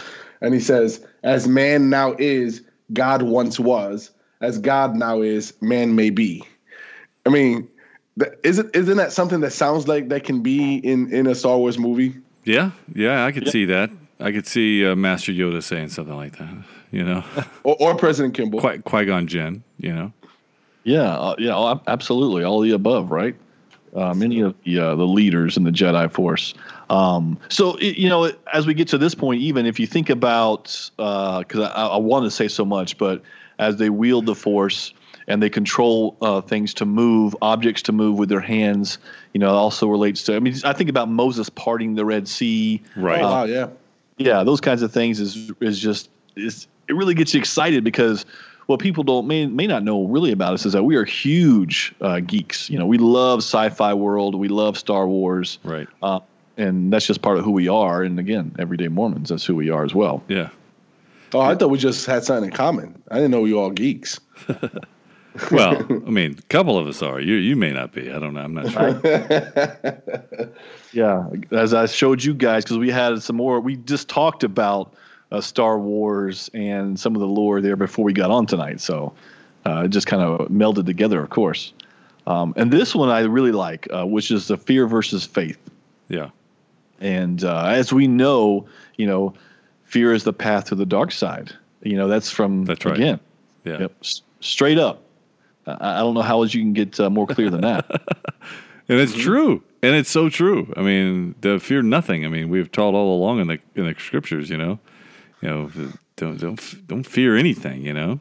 and 0.41 0.53
he 0.53 0.59
says, 0.59 1.06
"As 1.23 1.47
man 1.47 1.89
now 1.89 2.13
is, 2.19 2.62
God 2.94 3.21
once 3.23 3.59
was; 3.59 4.12
as 4.41 4.57
God 4.57 4.95
now 4.95 5.21
is, 5.21 5.53
man 5.62 5.95
may 5.95 6.09
be." 6.09 6.44
I 7.25 7.29
mean, 7.29 7.69
th- 8.19 8.33
isn't 8.44 8.75
isn't 8.75 8.97
that 8.97 9.13
something 9.13 9.39
that 9.41 9.51
sounds 9.51 9.88
like 9.88 10.09
that 10.09 10.24
can 10.25 10.41
be 10.41 10.75
in 10.77 11.12
in 11.13 11.27
a 11.27 11.35
Star 11.35 11.57
Wars 11.57 11.77
movie? 11.79 12.15
Yeah. 12.44 12.71
Yeah. 12.94 13.24
I 13.25 13.31
could 13.31 13.47
see 13.47 13.65
that. 13.65 13.91
I 14.19 14.31
could 14.33 14.45
see 14.45 14.85
uh, 14.85 14.95
Master 14.95 15.31
Yoda 15.31 15.63
saying 15.63 15.89
something 15.89 16.15
like 16.17 16.38
that. 16.38 16.53
You 16.91 17.03
know, 17.03 17.23
Or, 17.63 17.75
or 17.79 17.95
President 17.95 18.33
Kimball? 18.33 18.59
Qui 18.59 18.79
Qui 18.79 19.05
Gon 19.05 19.27
Jinn. 19.27 19.63
You 19.77 19.93
know. 19.93 20.13
Yeah, 20.83 21.15
uh, 21.15 21.35
yeah, 21.38 21.55
oh, 21.55 21.79
absolutely, 21.88 22.43
all 22.43 22.59
the 22.59 22.71
above, 22.71 23.11
right? 23.11 23.35
Uh, 23.95 24.13
many 24.13 24.39
of 24.39 24.55
the 24.63 24.79
uh, 24.79 24.95
the 24.95 25.05
leaders 25.05 25.57
in 25.57 25.63
the 25.63 25.71
Jedi 25.71 26.11
Force. 26.11 26.53
Um, 26.89 27.38
so 27.49 27.75
it, 27.75 27.97
you 27.97 28.09
know, 28.09 28.31
as 28.53 28.65
we 28.65 28.73
get 28.73 28.88
to 28.89 28.97
this 28.97 29.13
point, 29.13 29.41
even 29.41 29.65
if 29.65 29.79
you 29.79 29.88
think 29.88 30.09
about, 30.09 30.89
because 30.97 31.59
I, 31.59 31.88
I 31.88 31.97
want 31.97 32.25
to 32.25 32.31
say 32.31 32.47
so 32.47 32.65
much, 32.65 32.97
but 32.97 33.21
as 33.59 33.77
they 33.77 33.89
wield 33.89 34.25
the 34.25 34.35
Force 34.35 34.93
and 35.27 35.41
they 35.41 35.49
control 35.49 36.17
uh, 36.21 36.41
things 36.41 36.73
to 36.75 36.85
move, 36.85 37.35
objects 37.41 37.81
to 37.83 37.91
move 37.91 38.17
with 38.17 38.29
their 38.29 38.41
hands, 38.41 38.97
you 39.33 39.39
know, 39.39 39.49
it 39.49 39.57
also 39.57 39.88
relates 39.88 40.23
to. 40.23 40.35
I 40.35 40.39
mean, 40.39 40.55
I 40.63 40.73
think 40.73 40.89
about 40.89 41.09
Moses 41.09 41.49
parting 41.49 41.95
the 41.95 42.05
Red 42.05 42.27
Sea. 42.27 42.81
Right. 42.95 43.21
Oh, 43.21 43.23
wow, 43.23 43.43
yeah. 43.43 43.67
Yeah, 44.17 44.43
those 44.43 44.61
kinds 44.61 44.81
of 44.81 44.91
things 44.91 45.19
is 45.19 45.51
is 45.61 45.79
just 45.79 46.09
is 46.35 46.67
it 46.91 46.95
really 46.95 47.13
gets 47.15 47.33
you 47.33 47.39
excited 47.39 47.83
because 47.83 48.25
what 48.67 48.79
people 48.79 49.03
don't 49.03 49.25
may 49.27 49.45
may 49.47 49.65
not 49.65 49.83
know 49.83 50.03
really 50.05 50.31
about 50.31 50.53
us 50.53 50.65
is 50.65 50.73
that 50.73 50.83
we 50.83 50.95
are 50.97 51.05
huge 51.05 51.95
uh, 52.01 52.19
geeks. 52.19 52.69
You 52.69 52.77
know, 52.77 52.86
we 52.86 52.98
love 52.98 53.39
sci-fi 53.39 53.93
world, 53.93 54.36
we 54.36 54.50
love 54.50 54.77
Star 54.77 55.07
Wars, 55.07 55.57
Right. 55.63 55.88
uh, 56.03 56.19
and 56.57 56.91
that's 56.93 57.07
just 57.07 57.21
part 57.21 57.38
of 57.38 57.45
who 57.45 57.51
we 57.51 57.67
are. 57.69 58.03
And 58.03 58.19
again, 58.19 58.53
everyday 58.60 58.89
Mormons, 58.89 59.29
that's 59.29 59.45
who 59.45 59.55
we 59.55 59.69
are 59.69 59.83
as 59.86 59.95
well. 59.95 60.21
Yeah. 60.27 60.50
Oh, 61.33 61.39
I 61.39 61.55
thought 61.55 61.69
we 61.69 61.77
just 61.77 62.05
had 62.05 62.25
something 62.25 62.51
in 62.51 62.55
common. 62.55 63.01
I 63.10 63.15
didn't 63.15 63.31
know 63.31 63.39
we 63.41 63.53
were 63.53 63.62
all 63.62 63.71
geeks. 63.71 64.19
Well, 65.50 65.77
I 65.89 66.10
mean, 66.10 66.36
a 66.38 66.41
couple 66.50 66.77
of 66.77 66.88
us 66.88 67.01
are. 67.01 67.21
You 67.21 67.36
you 67.36 67.55
may 67.55 67.71
not 67.71 67.93
be. 67.93 68.12
I 68.12 68.19
don't 68.19 68.33
know. 68.33 68.41
I'm 68.41 68.53
not 68.53 68.69
sure. 68.69 70.51
Yeah, 70.91 71.29
as 71.51 71.74
I 71.74 71.86
showed 71.86 72.21
you 72.21 72.33
guys, 72.33 72.65
because 72.65 72.77
we 72.77 72.89
had 72.91 73.24
some 73.24 73.38
more. 73.38 73.62
We 73.62 73.77
just 73.77 74.10
talked 74.10 74.43
about 74.43 74.93
uh, 75.31 75.41
Star 75.41 75.79
Wars 75.79 76.50
and 76.53 77.00
some 77.00 77.15
of 77.15 77.21
the 77.21 77.27
lore 77.27 77.61
there 77.61 77.75
before 77.75 78.03
we 78.05 78.13
got 78.13 78.31
on 78.31 78.45
tonight, 78.45 78.81
so 78.81 79.13
uh, 79.65 79.83
it 79.85 79.89
just 79.89 80.07
kind 80.07 80.21
of 80.21 80.47
melded 80.50 80.85
together, 80.85 81.21
of 81.21 81.29
course. 81.29 81.73
Um, 82.27 82.53
and 82.57 82.71
this 82.71 82.93
one 82.95 83.09
I 83.09 83.21
really 83.21 83.51
like, 83.51 83.88
uh, 83.91 84.05
which 84.05 84.29
is 84.31 84.47
the 84.47 84.57
fear 84.57 84.88
versus 84.88 85.25
faith. 85.25 85.57
Yeah. 86.09 86.29
And 87.00 87.43
uh, 87.43 87.65
as 87.67 87.91
we 87.91 88.07
know, 88.07 88.67
you 88.97 89.07
know, 89.07 89.33
fear 89.85 90.13
is 90.13 90.23
the 90.23 90.33
path 90.33 90.65
to 90.65 90.75
the 90.75 90.85
dark 90.85 91.11
side. 91.11 91.51
You 91.83 91.97
know, 91.97 92.07
that's 92.07 92.29
from 92.29 92.65
That's 92.65 92.85
right. 92.85 92.95
again, 92.95 93.19
Yeah. 93.65 93.79
yep, 93.81 93.93
s- 94.01 94.21
straight 94.39 94.77
up. 94.77 95.01
I, 95.65 95.95
I 95.95 96.00
don't 96.00 96.13
know 96.13 96.21
how 96.21 96.41
else 96.43 96.53
you 96.53 96.61
can 96.61 96.73
get 96.73 97.00
uh, 97.00 97.09
more 97.09 97.25
clear 97.27 97.50
than 97.50 97.61
that. 97.61 97.85
And 98.89 99.00
it's 99.00 99.13
true. 99.15 99.63
And 99.81 99.95
it's 99.95 100.09
so 100.09 100.27
true. 100.27 100.73
I 100.75 100.81
mean, 100.81 101.33
the 101.39 101.59
fear 101.61 101.81
nothing. 101.81 102.25
I 102.25 102.27
mean, 102.27 102.50
we've 102.50 102.69
taught 102.69 102.93
all 102.93 103.15
along 103.15 103.39
in 103.39 103.47
the 103.47 103.57
in 103.75 103.85
the 103.85 103.95
scriptures, 103.97 104.50
you 104.50 104.57
know. 104.57 104.79
You 105.41 105.50
know, 105.50 105.71
don't 106.17 106.39
don't 106.39 106.88
don't 106.88 107.03
fear 107.03 107.36
anything, 107.36 107.86
you 107.86 107.93
know. 107.93 108.19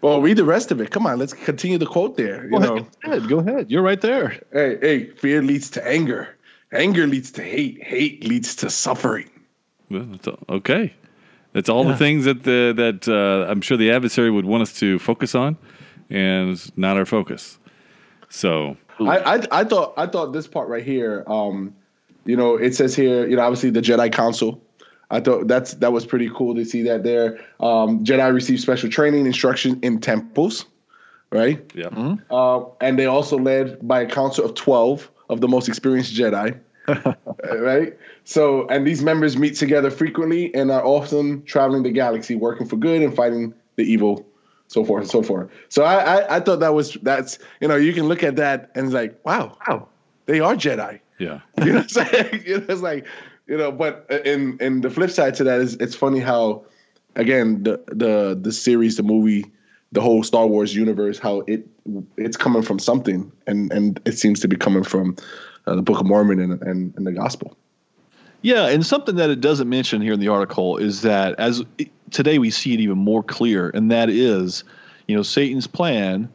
Well, 0.00 0.20
read 0.20 0.36
the 0.36 0.44
rest 0.44 0.70
of 0.70 0.80
it. 0.80 0.90
Come 0.90 1.06
on, 1.06 1.18
let's 1.18 1.32
continue 1.34 1.76
the 1.78 1.86
quote 1.86 2.16
there. 2.16 2.44
You 2.44 2.50
Go 2.50 2.58
know, 2.58 2.86
ahead, 3.04 3.28
go 3.28 3.38
ahead. 3.40 3.70
You're 3.70 3.82
right 3.82 4.00
there. 4.00 4.40
hey, 4.52 4.78
hey, 4.80 5.06
fear 5.10 5.42
leads 5.42 5.70
to 5.70 5.86
anger. 5.86 6.36
Anger 6.72 7.06
leads 7.06 7.30
to 7.32 7.42
hate. 7.42 7.82
Hate 7.82 8.24
leads 8.24 8.54
to 8.56 8.70
suffering. 8.70 9.28
Well, 9.90 10.04
that's 10.04 10.28
all- 10.28 10.38
okay. 10.48 10.92
That's 11.54 11.68
all 11.70 11.82
the 11.84 11.96
things 11.96 12.26
that 12.26 12.44
the 12.44 12.72
that 12.76 13.08
uh, 13.08 13.50
I'm 13.50 13.62
sure 13.62 13.76
the 13.76 13.90
adversary 13.90 14.30
would 14.30 14.44
want 14.44 14.62
us 14.62 14.72
to 14.80 14.98
focus 14.98 15.34
on, 15.34 15.56
and 16.10 16.50
it's 16.50 16.70
not 16.76 16.96
our 16.98 17.06
focus. 17.06 17.58
So 18.28 18.76
I, 19.00 19.18
I 19.18 19.42
I 19.50 19.64
thought 19.64 19.94
I 19.96 20.06
thought 20.06 20.32
this 20.32 20.46
part 20.46 20.68
right 20.68 20.84
here, 20.84 21.24
um, 21.26 21.74
you 22.26 22.36
know, 22.36 22.56
it 22.56 22.74
says 22.74 22.94
here, 22.94 23.26
you 23.26 23.34
know, 23.36 23.42
obviously 23.42 23.70
the 23.70 23.80
Jedi 23.80 24.12
Council. 24.12 24.60
I 25.10 25.20
thought 25.20 25.48
that's 25.48 25.74
that 25.74 25.92
was 25.92 26.04
pretty 26.06 26.30
cool 26.34 26.54
to 26.54 26.64
see 26.64 26.82
that 26.82 27.02
there. 27.02 27.38
Um, 27.60 28.04
Jedi 28.04 28.32
received 28.32 28.60
special 28.60 28.90
training 28.90 29.26
instruction 29.26 29.78
in 29.82 30.00
temples. 30.00 30.66
right? 31.30 31.60
Yeah. 31.74 32.16
Uh, 32.30 32.64
and 32.80 32.98
they 32.98 33.06
also 33.06 33.38
led 33.38 33.86
by 33.86 34.00
a 34.02 34.06
council 34.06 34.44
of 34.44 34.54
12 34.54 35.10
of 35.30 35.40
the 35.40 35.48
most 35.48 35.68
experienced 35.68 36.14
Jedi. 36.14 36.58
Uh, 36.88 37.58
right? 37.60 37.96
So, 38.24 38.66
and 38.68 38.86
these 38.86 39.02
members 39.02 39.36
meet 39.36 39.54
together 39.56 39.90
frequently 39.90 40.52
and 40.54 40.70
are 40.70 40.82
often 40.84 41.42
traveling 41.44 41.82
the 41.82 41.90
galaxy, 41.90 42.34
working 42.34 42.66
for 42.66 42.76
good 42.76 43.02
and 43.02 43.14
fighting 43.14 43.52
the 43.76 43.84
evil, 43.84 44.26
so 44.68 44.84
forth 44.84 45.02
and 45.02 45.10
so 45.10 45.22
forth. 45.22 45.50
So, 45.68 45.84
I, 45.84 45.96
I, 46.16 46.36
I 46.36 46.40
thought 46.40 46.60
that 46.60 46.72
was 46.74 46.96
that's 47.02 47.38
you 47.60 47.68
know 47.68 47.76
you 47.76 47.92
can 47.92 48.08
look 48.08 48.22
at 48.22 48.36
that 48.36 48.70
and 48.74 48.86
it's 48.86 48.94
like 48.94 49.20
wow, 49.24 49.56
wow, 49.68 49.86
they 50.24 50.40
are 50.40 50.54
Jedi. 50.54 50.98
Yeah. 51.18 51.40
You 51.58 51.72
know 51.72 51.80
what 51.80 51.82
I'm 51.82 51.88
saying? 52.06 52.42
You 52.46 52.58
know, 52.60 52.66
it's 52.70 52.80
like, 52.82 53.06
you 53.48 53.56
know, 53.56 53.72
but 53.72 54.06
in 54.24 54.58
in 54.60 54.82
the 54.82 54.90
flip 54.90 55.10
side 55.10 55.34
to 55.36 55.44
that 55.44 55.60
is 55.60 55.74
it's 55.76 55.94
funny 55.94 56.20
how 56.20 56.64
again 57.16 57.62
the 57.62 57.82
the 57.88 58.38
the 58.40 58.52
series, 58.52 58.96
the 58.96 59.02
movie, 59.02 59.46
the 59.90 60.00
whole 60.00 60.22
Star 60.22 60.46
Wars 60.46 60.74
universe, 60.74 61.18
how 61.18 61.40
it 61.46 61.66
it's 62.16 62.36
coming 62.36 62.62
from 62.62 62.78
something 62.78 63.32
and 63.46 63.72
and 63.72 64.00
it 64.04 64.18
seems 64.18 64.38
to 64.40 64.48
be 64.48 64.56
coming 64.56 64.84
from 64.84 65.16
uh, 65.66 65.74
the 65.74 65.82
Book 65.82 65.98
of 65.98 66.06
Mormon 66.06 66.38
and, 66.38 66.62
and 66.62 66.94
and 66.96 67.06
the 67.06 67.12
gospel. 67.12 67.56
Yeah, 68.42 68.68
and 68.68 68.86
something 68.86 69.16
that 69.16 69.30
it 69.30 69.40
doesn't 69.40 69.68
mention 69.68 70.00
here 70.00 70.12
in 70.12 70.20
the 70.20 70.28
article 70.28 70.76
is 70.76 71.02
that 71.02 71.34
as 71.40 71.64
today 72.10 72.38
we 72.38 72.50
see 72.50 72.74
it 72.74 72.80
even 72.80 72.98
more 72.98 73.22
clear, 73.22 73.70
and 73.70 73.90
that 73.90 74.10
is, 74.10 74.62
you 75.08 75.16
know, 75.16 75.22
Satan's 75.22 75.66
plan, 75.66 76.28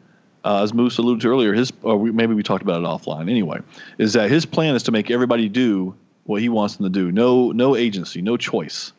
uh, 0.44 0.62
as 0.62 0.74
Moose 0.74 0.98
alluded 0.98 1.22
to 1.22 1.28
earlier, 1.28 1.54
his 1.54 1.72
or 1.82 1.96
we, 1.96 2.10
maybe 2.10 2.34
we 2.34 2.42
talked 2.42 2.62
about 2.62 2.82
it 2.82 2.84
offline 2.84 3.30
anyway, 3.30 3.60
is 3.96 4.12
that 4.12 4.30
his 4.30 4.44
plan 4.44 4.74
is 4.74 4.82
to 4.82 4.92
make 4.92 5.10
everybody 5.10 5.48
do 5.48 5.94
what 6.24 6.40
he 6.40 6.48
wants 6.48 6.76
them 6.76 6.84
to 6.84 6.90
do. 6.90 7.12
No, 7.12 7.52
no 7.52 7.76
agency, 7.76 8.22
no 8.22 8.36
choice. 8.36 8.92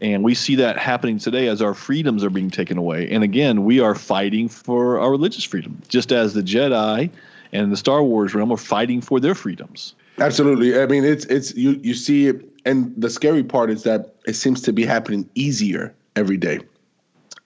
And 0.00 0.24
we 0.24 0.34
see 0.34 0.56
that 0.56 0.78
happening 0.78 1.18
today 1.18 1.46
as 1.46 1.62
our 1.62 1.74
freedoms 1.74 2.24
are 2.24 2.30
being 2.30 2.50
taken 2.50 2.76
away. 2.76 3.08
And 3.10 3.22
again, 3.22 3.64
we 3.64 3.78
are 3.78 3.94
fighting 3.94 4.48
for 4.48 4.98
our 4.98 5.10
religious 5.10 5.44
freedom, 5.44 5.80
just 5.88 6.10
as 6.10 6.34
the 6.34 6.42
Jedi 6.42 7.08
and 7.52 7.70
the 7.70 7.76
Star 7.76 8.02
Wars 8.02 8.34
realm 8.34 8.50
are 8.52 8.56
fighting 8.56 9.00
for 9.00 9.20
their 9.20 9.34
freedoms. 9.34 9.94
Absolutely. 10.18 10.80
I 10.80 10.86
mean, 10.86 11.04
it's 11.04 11.24
it's 11.26 11.54
you 11.54 11.78
you 11.82 11.94
see 11.94 12.26
it, 12.26 12.44
and 12.64 12.92
the 12.96 13.10
scary 13.10 13.44
part 13.44 13.70
is 13.70 13.84
that 13.84 14.14
it 14.26 14.34
seems 14.34 14.60
to 14.62 14.72
be 14.72 14.84
happening 14.84 15.28
easier 15.34 15.94
every 16.16 16.36
day, 16.36 16.60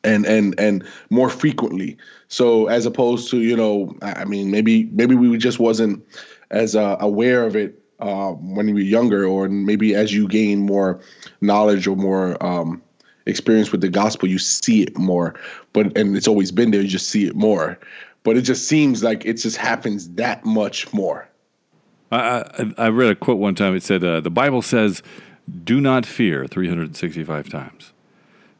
and 0.02 0.26
and 0.26 0.58
and 0.58 0.84
more 1.10 1.28
frequently. 1.28 1.96
So 2.28 2.66
as 2.66 2.86
opposed 2.86 3.30
to 3.30 3.40
you 3.40 3.56
know, 3.56 3.94
I 4.02 4.24
mean, 4.24 4.50
maybe 4.50 4.84
maybe 4.92 5.14
we 5.14 5.36
just 5.36 5.60
wasn't 5.60 6.04
as 6.50 6.74
uh, 6.74 6.96
aware 7.00 7.44
of 7.44 7.54
it 7.54 7.78
uh, 8.00 8.32
when 8.32 8.68
you 8.68 8.74
were 8.74 8.80
younger, 8.80 9.24
or 9.26 9.48
maybe 9.48 9.94
as 9.94 10.12
you 10.12 10.28
gain 10.28 10.60
more 10.60 11.00
knowledge 11.40 11.86
or 11.86 11.96
more 11.96 12.42
um, 12.44 12.82
experience 13.26 13.72
with 13.72 13.80
the 13.80 13.88
gospel, 13.88 14.28
you 14.28 14.38
see 14.38 14.82
it 14.82 14.96
more. 14.98 15.34
But 15.72 15.96
and 15.96 16.16
it's 16.16 16.28
always 16.28 16.52
been 16.52 16.70
there. 16.70 16.82
You 16.82 16.88
just 16.88 17.08
see 17.08 17.26
it 17.26 17.36
more. 17.36 17.78
But 18.22 18.36
it 18.36 18.42
just 18.42 18.66
seems 18.68 19.02
like 19.02 19.24
it 19.24 19.34
just 19.34 19.56
happens 19.56 20.08
that 20.10 20.44
much 20.44 20.92
more. 20.92 21.28
I, 22.10 22.18
I, 22.18 22.74
I 22.78 22.88
read 22.88 23.10
a 23.10 23.14
quote 23.14 23.38
one 23.38 23.54
time. 23.54 23.74
It 23.74 23.82
said, 23.82 24.04
uh, 24.04 24.20
"The 24.20 24.30
Bible 24.30 24.62
says, 24.62 25.02
do 25.64 25.80
not 25.80 26.04
fear 26.04 26.46
365 26.46 27.48
times,' 27.48 27.92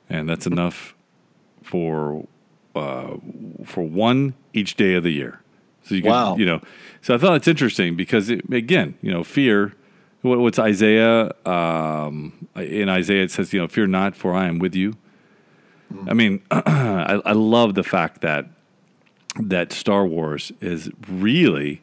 and 0.08 0.28
that's 0.28 0.46
enough 0.46 0.94
for 1.62 2.26
uh, 2.74 3.16
for 3.64 3.82
one 3.82 4.34
each 4.52 4.76
day 4.76 4.94
of 4.94 5.02
the 5.02 5.12
year." 5.12 5.40
So 5.86 5.94
you 5.94 6.02
can, 6.02 6.10
Wow. 6.10 6.36
you 6.36 6.44
know. 6.46 6.60
So 7.02 7.14
I 7.14 7.18
thought 7.18 7.36
it's 7.36 7.48
interesting 7.48 7.94
because 7.96 8.28
it, 8.30 8.42
again, 8.52 8.94
you 9.02 9.10
know, 9.12 9.22
fear. 9.24 9.72
What, 10.22 10.40
what's 10.40 10.58
Isaiah? 10.58 11.32
Um, 11.46 12.48
in 12.56 12.88
Isaiah, 12.88 13.22
it 13.22 13.30
says, 13.30 13.52
you 13.52 13.60
know, 13.60 13.68
fear 13.68 13.86
not, 13.86 14.16
for 14.16 14.34
I 14.34 14.46
am 14.46 14.58
with 14.58 14.74
you. 14.74 14.94
I 16.08 16.14
mean, 16.14 16.42
I, 16.50 17.20
I 17.24 17.32
love 17.32 17.74
the 17.74 17.84
fact 17.84 18.20
that 18.22 18.46
that 19.38 19.72
Star 19.72 20.04
Wars 20.06 20.50
is 20.60 20.90
really 21.08 21.82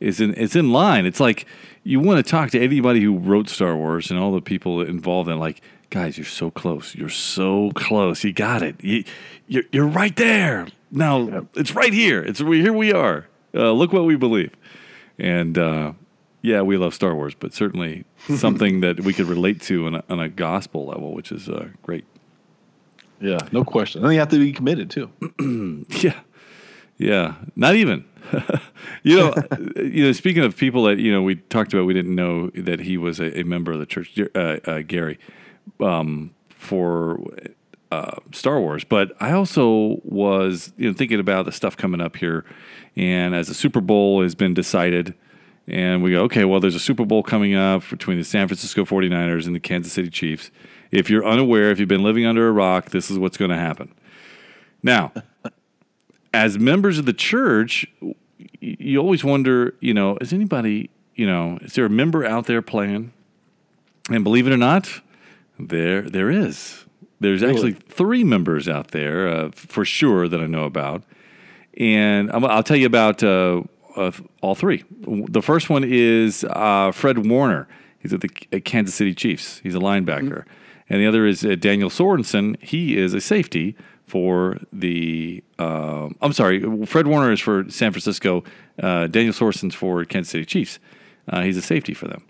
is 0.00 0.20
in 0.20 0.34
it's 0.36 0.56
in 0.56 0.72
line. 0.72 1.06
It's 1.06 1.20
like 1.20 1.46
you 1.84 2.00
want 2.00 2.24
to 2.24 2.28
talk 2.28 2.50
to 2.50 2.60
anybody 2.60 3.00
who 3.00 3.16
wrote 3.16 3.48
Star 3.48 3.76
Wars 3.76 4.10
and 4.10 4.18
all 4.18 4.32
the 4.32 4.40
people 4.40 4.80
involved 4.80 5.28
in 5.30 5.38
like 5.38 5.60
guys, 5.90 6.18
you're 6.18 6.24
so 6.24 6.50
close. 6.50 6.94
You're 6.96 7.08
so 7.08 7.70
close. 7.76 8.24
You 8.24 8.32
got 8.32 8.62
it. 8.62 8.82
You, 8.82 9.04
you're 9.46 9.64
you're 9.70 9.86
right 9.86 10.16
there. 10.16 10.66
Now 10.90 11.46
it's 11.54 11.74
right 11.76 11.92
here. 11.92 12.22
It's 12.22 12.40
here 12.40 12.72
we 12.72 12.92
are. 12.92 13.26
Uh, 13.54 13.72
look 13.72 13.92
what 13.92 14.04
we 14.04 14.16
believe. 14.16 14.52
And 15.18 15.56
uh, 15.56 15.92
yeah, 16.42 16.62
we 16.62 16.76
love 16.76 16.94
Star 16.94 17.14
Wars, 17.14 17.34
but 17.38 17.54
certainly 17.54 18.04
something 18.36 18.80
that 18.80 19.00
we 19.00 19.12
could 19.12 19.26
relate 19.26 19.60
to 19.62 19.86
on 19.86 19.94
a, 19.96 20.04
on 20.08 20.20
a 20.20 20.28
gospel 20.28 20.86
level, 20.86 21.14
which 21.14 21.32
is 21.32 21.48
uh, 21.48 21.68
great. 21.82 22.04
Yeah, 23.20 23.38
no 23.52 23.64
question. 23.64 24.04
And 24.04 24.12
you 24.12 24.18
have 24.18 24.28
to 24.30 24.38
be 24.38 24.52
committed 24.52 24.90
too. 24.90 25.10
Yeah, 26.02 26.20
yeah. 26.98 27.34
Not 27.56 27.74
even. 27.74 28.04
you 29.02 29.16
know, 29.16 29.34
you 29.76 30.04
know. 30.04 30.12
Speaking 30.12 30.44
of 30.44 30.56
people 30.56 30.84
that 30.84 30.98
you 30.98 31.12
know, 31.12 31.22
we 31.22 31.36
talked 31.36 31.72
about, 31.72 31.86
we 31.86 31.94
didn't 31.94 32.14
know 32.14 32.50
that 32.50 32.80
he 32.80 32.96
was 32.96 33.20
a, 33.20 33.40
a 33.40 33.44
member 33.44 33.72
of 33.72 33.78
the 33.78 33.86
church, 33.86 34.18
uh, 34.34 34.38
uh, 34.38 34.82
Gary, 34.82 35.18
um, 35.80 36.34
for 36.48 37.20
uh, 37.94 38.16
Star 38.32 38.60
Wars. 38.60 38.84
But 38.84 39.12
I 39.20 39.32
also 39.32 40.00
was, 40.04 40.72
you 40.76 40.88
know, 40.88 40.94
thinking 40.96 41.20
about 41.20 41.46
the 41.46 41.52
stuff 41.52 41.76
coming 41.76 42.00
up 42.00 42.16
here, 42.16 42.44
and 42.96 43.34
as 43.34 43.48
the 43.48 43.54
Super 43.54 43.80
Bowl 43.80 44.22
has 44.22 44.34
been 44.34 44.54
decided. 44.54 45.14
And 45.66 46.02
we 46.02 46.10
go, 46.10 46.24
okay, 46.24 46.44
well, 46.44 46.60
there's 46.60 46.74
a 46.74 46.80
Super 46.80 47.06
Bowl 47.06 47.22
coming 47.22 47.54
up 47.54 47.88
between 47.88 48.18
the 48.18 48.24
San 48.24 48.48
Francisco 48.48 48.84
49ers 48.84 49.46
and 49.46 49.54
the 49.54 49.60
Kansas 49.60 49.94
City 49.94 50.10
Chiefs. 50.10 50.50
If 50.90 51.08
you're 51.08 51.26
unaware, 51.26 51.70
if 51.70 51.80
you've 51.80 51.88
been 51.88 52.02
living 52.02 52.26
under 52.26 52.46
a 52.46 52.52
rock, 52.52 52.90
this 52.90 53.10
is 53.10 53.18
what's 53.18 53.38
going 53.38 53.50
to 53.50 53.56
happen. 53.56 53.94
Now, 54.82 55.12
as 56.34 56.58
members 56.58 56.98
of 56.98 57.06
the 57.06 57.14
church, 57.14 57.86
you 58.60 58.98
always 58.98 59.24
wonder, 59.24 59.74
you 59.80 59.94
know, 59.94 60.18
is 60.20 60.34
anybody, 60.34 60.90
you 61.14 61.26
know, 61.26 61.58
is 61.62 61.72
there 61.72 61.86
a 61.86 61.90
member 61.90 62.26
out 62.26 62.44
there 62.44 62.60
playing? 62.60 63.14
And 64.10 64.22
believe 64.22 64.46
it 64.46 64.52
or 64.52 64.58
not, 64.58 65.00
there 65.58 66.02
there 66.02 66.30
is. 66.30 66.83
There's 67.20 67.42
actually 67.42 67.72
three 67.72 68.24
members 68.24 68.68
out 68.68 68.88
there 68.88 69.28
uh, 69.28 69.50
for 69.54 69.84
sure 69.84 70.28
that 70.28 70.40
I 70.40 70.46
know 70.46 70.64
about, 70.64 71.04
and 71.78 72.30
I'm, 72.30 72.44
I'll 72.44 72.62
tell 72.62 72.76
you 72.76 72.86
about 72.86 73.22
uh, 73.22 73.62
uh, 73.96 74.10
all 74.42 74.54
three. 74.54 74.84
The 75.06 75.42
first 75.42 75.70
one 75.70 75.84
is 75.84 76.44
uh, 76.50 76.92
Fred 76.92 77.26
Warner. 77.26 77.68
He's 77.98 78.12
at 78.12 78.20
the 78.20 78.30
at 78.52 78.64
Kansas 78.64 78.94
City 78.94 79.14
Chiefs. 79.14 79.60
He's 79.60 79.74
a 79.74 79.78
linebacker, 79.78 80.44
and 80.88 81.00
the 81.00 81.06
other 81.06 81.26
is 81.26 81.44
uh, 81.44 81.54
Daniel 81.54 81.88
Sorensen. 81.88 82.60
He 82.62 82.96
is 82.96 83.14
a 83.14 83.20
safety 83.20 83.76
for 84.06 84.58
the. 84.72 85.42
Um, 85.58 86.16
I'm 86.20 86.32
sorry, 86.32 86.84
Fred 86.84 87.06
Warner 87.06 87.32
is 87.32 87.40
for 87.40 87.68
San 87.70 87.92
Francisco. 87.92 88.44
Uh, 88.82 89.06
Daniel 89.06 89.32
Sorensen's 89.32 89.74
for 89.74 90.04
Kansas 90.04 90.32
City 90.32 90.44
Chiefs. 90.44 90.78
Uh, 91.28 91.42
he's 91.42 91.56
a 91.56 91.62
safety 91.62 91.94
for 91.94 92.06
them. 92.06 92.24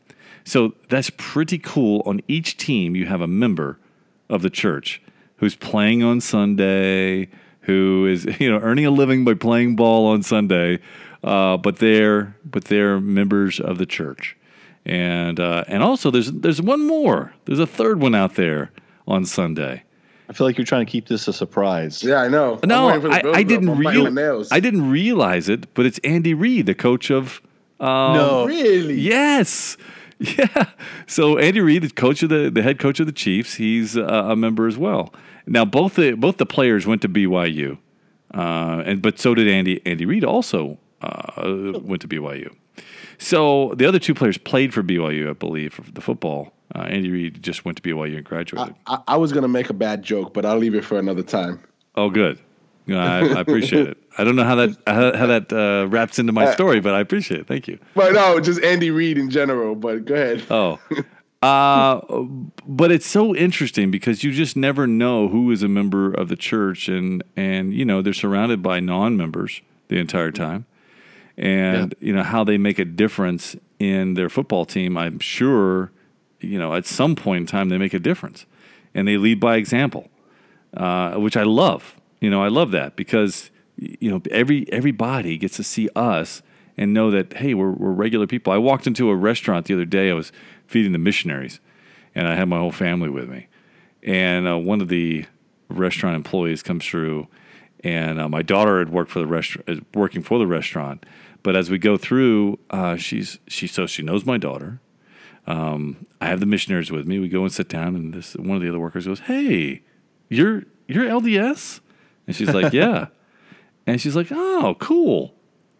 So 0.44 0.74
that's 0.90 1.10
pretty 1.16 1.58
cool. 1.58 2.02
On 2.06 2.20
each 2.28 2.56
team, 2.56 2.94
you 2.94 3.06
have 3.06 3.20
a 3.20 3.26
member 3.26 3.78
of 4.28 4.42
the 4.42 4.50
church 4.50 5.00
who's 5.36 5.54
playing 5.56 6.02
on 6.02 6.20
Sunday, 6.20 7.28
who 7.62 8.06
is 8.06 8.24
you 8.40 8.50
know 8.50 8.58
earning 8.60 8.86
a 8.86 8.90
living 8.90 9.24
by 9.24 9.34
playing 9.34 9.76
ball 9.76 10.06
on 10.06 10.22
Sunday, 10.22 10.78
uh, 11.22 11.56
but 11.56 11.78
they're 11.78 12.36
but 12.44 12.64
they're 12.64 13.00
members 13.00 13.60
of 13.60 13.78
the 13.78 13.86
church, 13.86 14.36
and 14.84 15.38
uh, 15.40 15.64
and 15.68 15.82
also 15.82 16.10
there's 16.10 16.30
there's 16.32 16.62
one 16.62 16.86
more. 16.86 17.32
There's 17.44 17.58
a 17.60 17.66
third 17.66 18.00
one 18.00 18.14
out 18.14 18.34
there 18.36 18.70
on 19.06 19.24
Sunday. 19.24 19.82
I 20.26 20.32
feel 20.32 20.46
like 20.46 20.56
you're 20.56 20.64
trying 20.64 20.86
to 20.86 20.90
keep 20.90 21.06
this 21.06 21.28
a 21.28 21.34
surprise. 21.34 22.02
Yeah, 22.02 22.16
I 22.16 22.28
know. 22.28 22.58
I'm 22.62 22.68
No, 22.68 22.86
waiting 22.86 23.02
for 23.02 23.08
the 23.08 23.28
I. 23.28 23.32
I 23.38 23.42
didn't 23.42 23.68
I'm 23.68 23.82
biting 23.82 24.14
my 24.14 24.22
real. 24.22 24.46
I 24.50 24.58
didn't 24.58 24.90
realize 24.90 25.50
it, 25.50 25.72
but 25.74 25.84
it's 25.84 25.98
Andy 26.02 26.32
Reid, 26.32 26.64
the 26.66 26.74
coach 26.74 27.10
of. 27.10 27.42
Um, 27.78 28.14
No. 28.14 28.46
really. 28.46 28.98
Yes. 28.98 29.76
Yeah. 30.38 30.70
So 31.06 31.38
Andy 31.38 31.60
Reid, 31.60 31.82
the 31.82 31.90
coach 31.90 32.22
of 32.22 32.28
the 32.28 32.50
the 32.50 32.62
head 32.62 32.78
coach 32.78 33.00
of 33.00 33.06
the 33.06 33.12
Chiefs, 33.12 33.54
he's 33.54 33.96
uh, 33.96 34.02
a 34.04 34.36
member 34.36 34.66
as 34.66 34.78
well. 34.78 35.12
Now 35.46 35.64
both 35.64 35.94
the 35.96 36.12
both 36.12 36.36
the 36.38 36.46
players 36.46 36.86
went 36.86 37.02
to 37.02 37.08
BYU, 37.08 37.78
uh, 38.32 38.82
and 38.86 39.02
but 39.02 39.18
so 39.18 39.34
did 39.34 39.48
Andy. 39.48 39.80
Andy 39.84 40.06
Reid 40.06 40.24
also 40.24 40.78
uh, 41.02 41.72
went 41.82 42.00
to 42.02 42.08
BYU. 42.08 42.54
So 43.18 43.72
the 43.76 43.86
other 43.86 43.98
two 43.98 44.14
players 44.14 44.38
played 44.38 44.72
for 44.74 44.82
BYU, 44.82 45.30
I 45.30 45.32
believe, 45.34 45.74
for 45.74 45.82
the 45.82 46.00
football. 46.00 46.52
Uh, 46.74 46.80
Andy 46.82 47.10
Reid 47.10 47.42
just 47.42 47.64
went 47.64 47.76
to 47.76 47.82
BYU 47.82 48.16
and 48.16 48.24
graduated. 48.24 48.74
I, 48.86 48.98
I 49.08 49.16
was 49.16 49.32
gonna 49.32 49.48
make 49.48 49.70
a 49.70 49.74
bad 49.74 50.02
joke, 50.02 50.32
but 50.32 50.44
I'll 50.46 50.58
leave 50.58 50.74
it 50.74 50.84
for 50.84 50.98
another 50.98 51.22
time. 51.22 51.60
oh, 51.96 52.10
good. 52.10 52.38
No, 52.86 52.98
I, 52.98 53.20
I 53.20 53.40
appreciate 53.40 53.88
it. 53.88 53.98
I 54.18 54.24
don't 54.24 54.36
know 54.36 54.44
how 54.44 54.56
that 54.56 54.76
how, 54.86 55.16
how 55.16 55.26
that 55.26 55.52
uh, 55.52 55.88
wraps 55.88 56.18
into 56.18 56.32
my 56.32 56.52
story, 56.52 56.80
but 56.80 56.94
I 56.94 57.00
appreciate 57.00 57.40
it. 57.40 57.46
Thank 57.46 57.66
you. 57.66 57.78
But 57.94 58.12
no, 58.12 58.38
just 58.40 58.62
Andy 58.62 58.90
Reid 58.90 59.16
in 59.16 59.30
general. 59.30 59.74
But 59.74 60.04
go 60.04 60.14
ahead. 60.14 60.44
Oh. 60.50 60.78
Uh, 61.44 62.00
but 62.66 62.90
it's 62.90 63.04
so 63.04 63.36
interesting 63.36 63.90
because 63.90 64.24
you 64.24 64.32
just 64.32 64.56
never 64.56 64.86
know 64.86 65.28
who 65.28 65.50
is 65.50 65.62
a 65.62 65.68
member 65.68 66.10
of 66.10 66.30
the 66.30 66.36
church, 66.36 66.88
and 66.88 67.22
and 67.36 67.74
you 67.74 67.84
know 67.84 68.00
they're 68.00 68.14
surrounded 68.14 68.62
by 68.62 68.80
non-members 68.80 69.60
the 69.88 69.98
entire 69.98 70.30
time, 70.30 70.64
and 71.36 71.94
you 72.00 72.14
know 72.14 72.22
how 72.22 72.44
they 72.44 72.56
make 72.56 72.78
a 72.78 72.84
difference 72.86 73.56
in 73.78 74.14
their 74.14 74.30
football 74.30 74.64
team. 74.64 74.96
I'm 74.96 75.18
sure, 75.18 75.92
you 76.40 76.58
know, 76.58 76.72
at 76.74 76.86
some 76.86 77.14
point 77.14 77.40
in 77.40 77.46
time 77.46 77.68
they 77.68 77.76
make 77.76 77.92
a 77.92 77.98
difference, 77.98 78.46
and 78.94 79.06
they 79.06 79.18
lead 79.18 79.38
by 79.38 79.56
example, 79.56 80.08
uh, 80.74 81.16
which 81.16 81.36
I 81.36 81.42
love. 81.42 81.94
You 82.24 82.30
know, 82.30 82.42
I 82.42 82.48
love 82.48 82.70
that 82.70 82.96
because 82.96 83.50
you 83.76 84.10
know, 84.10 84.22
every 84.30 84.66
everybody 84.72 85.36
gets 85.36 85.56
to 85.56 85.62
see 85.62 85.90
us 85.94 86.40
and 86.74 86.94
know 86.94 87.10
that 87.10 87.34
hey, 87.34 87.52
we're 87.52 87.72
we're 87.72 87.90
regular 87.90 88.26
people. 88.26 88.50
I 88.50 88.56
walked 88.56 88.86
into 88.86 89.10
a 89.10 89.14
restaurant 89.14 89.66
the 89.66 89.74
other 89.74 89.84
day. 89.84 90.10
I 90.10 90.14
was 90.14 90.32
feeding 90.66 90.92
the 90.92 90.98
missionaries, 90.98 91.60
and 92.14 92.26
I 92.26 92.34
had 92.34 92.48
my 92.48 92.58
whole 92.58 92.72
family 92.72 93.10
with 93.10 93.28
me. 93.28 93.48
And 94.02 94.48
uh, 94.48 94.56
one 94.56 94.80
of 94.80 94.88
the 94.88 95.26
restaurant 95.68 96.16
employees 96.16 96.62
comes 96.62 96.86
through, 96.86 97.28
and 97.80 98.18
uh, 98.18 98.26
my 98.30 98.40
daughter 98.40 98.78
had 98.78 98.88
worked 98.88 99.10
for 99.10 99.18
the 99.18 99.26
restaurant, 99.26 99.86
working 99.94 100.22
for 100.22 100.38
the 100.38 100.46
restaurant. 100.46 101.04
But 101.42 101.56
as 101.56 101.68
we 101.68 101.76
go 101.76 101.98
through, 101.98 102.58
uh, 102.70 102.96
she's 102.96 103.38
she 103.48 103.66
so 103.66 103.86
she 103.86 104.02
knows 104.02 104.24
my 104.24 104.38
daughter. 104.38 104.80
Um, 105.46 106.06
I 106.22 106.28
have 106.28 106.40
the 106.40 106.46
missionaries 106.46 106.90
with 106.90 107.06
me. 107.06 107.18
We 107.18 107.28
go 107.28 107.42
and 107.42 107.52
sit 107.52 107.68
down, 107.68 107.94
and 107.94 108.14
this 108.14 108.34
one 108.34 108.56
of 108.56 108.62
the 108.62 108.68
other 108.70 108.80
workers 108.80 109.04
goes, 109.04 109.20
"Hey, 109.20 109.82
you're 110.30 110.62
you're 110.88 111.04
LDS," 111.04 111.80
and 112.26 112.34
she's 112.36 112.52
like, 112.52 112.72
"Yeah," 112.72 113.06
and 113.86 114.00
she's 114.00 114.16
like, 114.16 114.28
"Oh, 114.30 114.76
cool." 114.78 115.34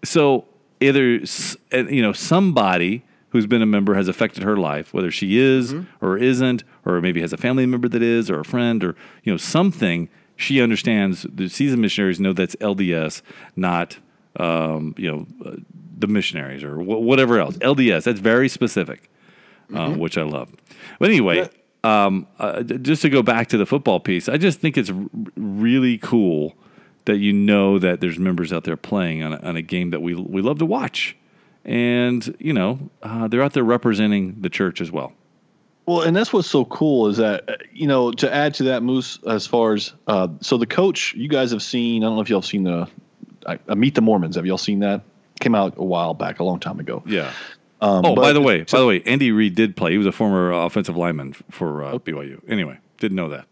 So 0.05 0.47
either 0.81 1.21
you 1.73 2.03
know 2.03 2.13
somebody 2.13 3.03
who's 3.31 3.47
been 3.47 3.63
a 3.63 3.67
member 3.67 3.95
has 3.95 4.07
affected 4.07 4.45
her 4.45 4.57
life, 4.57 4.95
whether 4.95 5.11
she 5.11 5.39
is 5.39 5.73
mm-hmm. 5.73 6.05
or 6.05 6.17
isn't, 6.17 6.63
or 6.85 7.01
maybe 7.01 7.21
has 7.21 7.33
a 7.33 7.37
family 7.37 7.67
member 7.67 7.89
that 7.89 8.03
is, 8.03 8.31
or 8.31 8.41
a 8.41 8.45
friend, 8.45 8.85
or 8.85 8.95
you 9.23 9.33
know 9.33 9.37
something. 9.37 10.09
She 10.37 10.61
understands. 10.61 11.27
The 11.29 11.49
seasoned 11.49 11.83
missionaries 11.83 12.21
know 12.21 12.33
that's 12.33 12.57
LDS, 12.57 13.23
not 13.57 13.99
um, 14.39 14.95
you 14.97 15.11
know 15.11 15.27
uh, 15.45 15.57
the 15.99 16.07
missionaries 16.07 16.63
or 16.63 16.77
wh- 16.77 17.01
whatever 17.01 17.41
else. 17.41 17.57
LDS. 17.59 18.05
That's 18.05 18.21
very 18.21 18.49
specific, 18.49 19.11
uh, 19.73 19.89
mm-hmm. 19.89 20.01
which 20.01 20.17
I 20.19 20.23
love. 20.23 20.53
But 20.99 21.11
anyway. 21.11 21.49
Um, 21.85 22.27
uh, 22.39 22.63
just 22.63 23.03
to 23.03 23.11
go 23.11 23.23
back 23.23 23.49
to 23.49 23.59
the 23.59 23.67
football 23.67 24.01
piece, 24.01 24.29
I 24.29 24.39
just 24.39 24.61
think 24.61 24.79
it's 24.79 24.91
r- 24.91 25.07
really 25.37 25.99
cool 25.99 26.55
that 27.05 27.19
you 27.19 27.33
know 27.33 27.79
that 27.79 28.01
there's 28.01 28.19
members 28.19 28.53
out 28.53 28.65
there 28.65 28.77
playing 28.77 29.23
on 29.23 29.35
a, 29.35 29.37
on 29.41 29.57
a 29.57 29.63
game 29.63 29.91
that 29.91 30.01
we 30.01 30.15
we 30.15 30.41
love 30.41 30.59
to 30.61 30.67
watch 30.67 31.17
and 31.65 32.37
you 32.39 32.53
know 32.53 32.79
uh, 33.03 33.29
they're 33.29 33.43
out 33.43 33.53
there 33.53 33.65
representing 33.65 34.37
the 34.41 34.51
church 34.51 34.81
as 34.81 34.91
well. 34.93 35.13
Well, 35.87 36.03
and 36.03 36.17
that's 36.17 36.33
what's 36.33 36.49
so 36.49 36.65
cool 36.65 37.09
is 37.09 37.19
that 37.19 37.49
uh, 37.49 37.57
you 37.73 37.87
know 37.87 38.13
to 38.13 38.33
add 38.33 38.55
to 38.55 38.65
that, 38.65 38.83
Moose, 38.83 39.19
as 39.27 39.47
far 39.47 39.75
as 39.75 39.93
uh, 40.07 40.29
so 40.41 40.57
the 40.57 40.67
coach, 40.67 41.15
you 41.15 41.29
guys 41.29 41.51
have 41.51 41.63
seen. 41.63 42.03
I 42.03 42.07
don't 42.07 42.17
know 42.17 42.23
if 42.23 42.31
y'all 42.31 42.43
seen 42.43 42.65
the 42.65 42.89
uh, 43.47 43.75
Meet 43.75 43.95
the 43.95 44.03
Mormons. 44.03 44.37
Have 44.37 44.47
y'all 44.47 44.59
seen 44.59 44.81
that? 44.81 45.03
Came 45.41 45.55
out 45.55 45.75
a 45.77 45.85
while 45.85 46.15
back, 46.15 46.41
a 46.41 46.45
long 46.45 46.61
time 46.61 46.81
ago. 46.81 47.03
Yeah. 47.07 47.33
Um, 47.81 48.05
oh, 48.05 48.15
by 48.15 48.33
the 48.33 48.41
way, 48.41 48.65
so, 48.67 48.79
by 48.79 48.81
the 48.81 48.87
way, 48.87 49.03
Andy 49.05 49.31
Reid 49.33 49.55
did 49.55 49.77
play. 49.77 49.93
He 49.93 49.99
was 49.99 50.07
a 50.07 50.13
former 50.13 50.53
offensive 50.53 50.97
lineman 50.97 51.35
for 51.51 51.85
uh, 51.85 51.93
okay. 51.93 52.13
BYU. 52.13 52.41
Anyway, 52.49 52.79
didn't 52.99 53.17
know 53.17 53.29
that. 53.29 53.47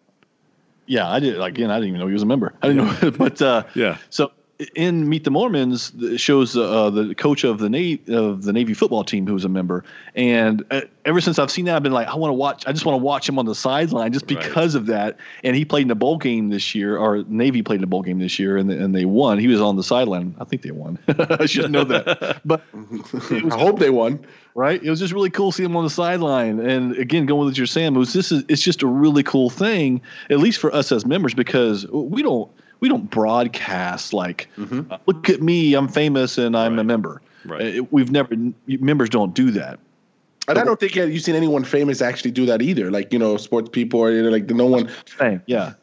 Yeah, 0.86 1.10
I 1.10 1.20
did. 1.20 1.36
Like, 1.36 1.54
again, 1.54 1.70
I 1.70 1.76
didn't 1.76 1.88
even 1.88 2.00
know 2.00 2.06
he 2.06 2.12
was 2.12 2.22
a 2.22 2.26
member. 2.26 2.54
I 2.62 2.68
didn't 2.68 3.02
know, 3.02 3.10
but 3.18 3.42
uh, 3.42 3.64
yeah. 3.74 3.98
So 4.10 4.32
in 4.74 5.08
Meet 5.08 5.24
the 5.24 5.30
Mormons 5.30 5.92
it 5.98 6.18
shows 6.18 6.56
uh, 6.56 6.90
the 6.90 7.14
coach 7.14 7.44
of 7.44 7.58
the 7.58 7.68
Navy 7.68 8.00
of 8.12 8.44
the 8.44 8.52
Navy 8.52 8.74
football 8.74 9.04
team 9.04 9.26
who's 9.26 9.44
a 9.44 9.48
member, 9.48 9.84
and 10.14 10.64
uh, 10.70 10.82
ever 11.04 11.20
since 11.20 11.38
I've 11.38 11.50
seen 11.50 11.64
that, 11.66 11.76
I've 11.76 11.82
been 11.82 11.92
like, 11.92 12.08
I 12.08 12.14
want 12.14 12.30
to 12.30 12.34
watch. 12.34 12.66
I 12.66 12.72
just 12.72 12.84
want 12.84 12.94
to 12.94 13.02
watch 13.02 13.28
him 13.28 13.38
on 13.38 13.46
the 13.46 13.54
sideline 13.54 14.12
just 14.12 14.26
because 14.26 14.74
right. 14.74 14.80
of 14.80 14.86
that. 14.86 15.16
And 15.42 15.56
he 15.56 15.64
played 15.64 15.86
in 15.86 15.90
a 15.90 15.96
bowl 15.96 16.18
game 16.18 16.50
this 16.50 16.74
year, 16.74 16.96
or 16.96 17.24
Navy 17.28 17.62
played 17.62 17.80
in 17.80 17.84
a 17.84 17.88
bowl 17.88 18.02
game 18.02 18.18
this 18.18 18.38
year, 18.38 18.56
and 18.56 18.70
and 18.70 18.94
they 18.94 19.04
won. 19.04 19.38
He 19.38 19.48
was 19.48 19.60
on 19.60 19.76
the 19.76 19.84
sideline. 19.84 20.34
I 20.38 20.44
think 20.44 20.62
they 20.62 20.70
won. 20.70 20.98
I 21.08 21.46
should 21.46 21.70
know 21.70 21.84
that, 21.84 22.40
but 22.44 22.62
was, 22.72 23.52
I 23.52 23.58
hope 23.58 23.78
they 23.78 23.90
won. 23.90 24.24
Right? 24.54 24.82
It 24.82 24.90
was 24.90 25.00
just 25.00 25.14
really 25.14 25.30
cool 25.30 25.50
seeing 25.50 25.70
him 25.70 25.76
on 25.76 25.84
the 25.84 25.90
sideline. 25.90 26.60
And 26.60 26.94
again, 26.96 27.24
going 27.24 27.40
with 27.40 27.52
what 27.52 27.58
you're 27.58 27.66
saying, 27.66 27.94
was 27.94 28.12
this 28.12 28.30
is 28.30 28.44
it's 28.48 28.62
just 28.62 28.82
a 28.82 28.86
really 28.86 29.22
cool 29.22 29.48
thing, 29.50 30.00
at 30.30 30.38
least 30.38 30.58
for 30.58 30.74
us 30.74 30.92
as 30.92 31.06
members, 31.06 31.32
because 31.32 31.86
we 31.88 32.22
don't 32.22 32.50
we 32.82 32.88
don't 32.88 33.08
broadcast 33.08 34.12
like, 34.12 34.48
mm-hmm. 34.58 34.92
uh, 34.92 34.98
look 35.06 35.30
at 35.30 35.40
me, 35.40 35.74
I'm 35.74 35.86
famous 35.86 36.36
and 36.36 36.56
I'm 36.56 36.72
right. 36.72 36.80
a 36.80 36.84
member. 36.84 37.22
Right. 37.44 37.78
Uh, 37.78 37.84
we've 37.92 38.10
never 38.10 38.34
members 38.66 39.08
don't 39.08 39.34
do 39.34 39.52
that. 39.52 39.78
And 40.48 40.58
I 40.58 40.64
don't 40.64 40.80
think 40.80 40.96
you've 40.96 41.22
seen 41.22 41.36
anyone 41.36 41.62
famous 41.62 42.02
actually 42.02 42.32
do 42.32 42.44
that 42.46 42.60
either. 42.60 42.90
Like 42.90 43.12
you 43.12 43.18
know, 43.20 43.36
sports 43.36 43.70
people 43.70 44.00
or 44.00 44.30
like 44.30 44.50
no 44.50 44.66
one. 44.66 44.90
Same, 45.16 45.40
yeah. 45.46 45.74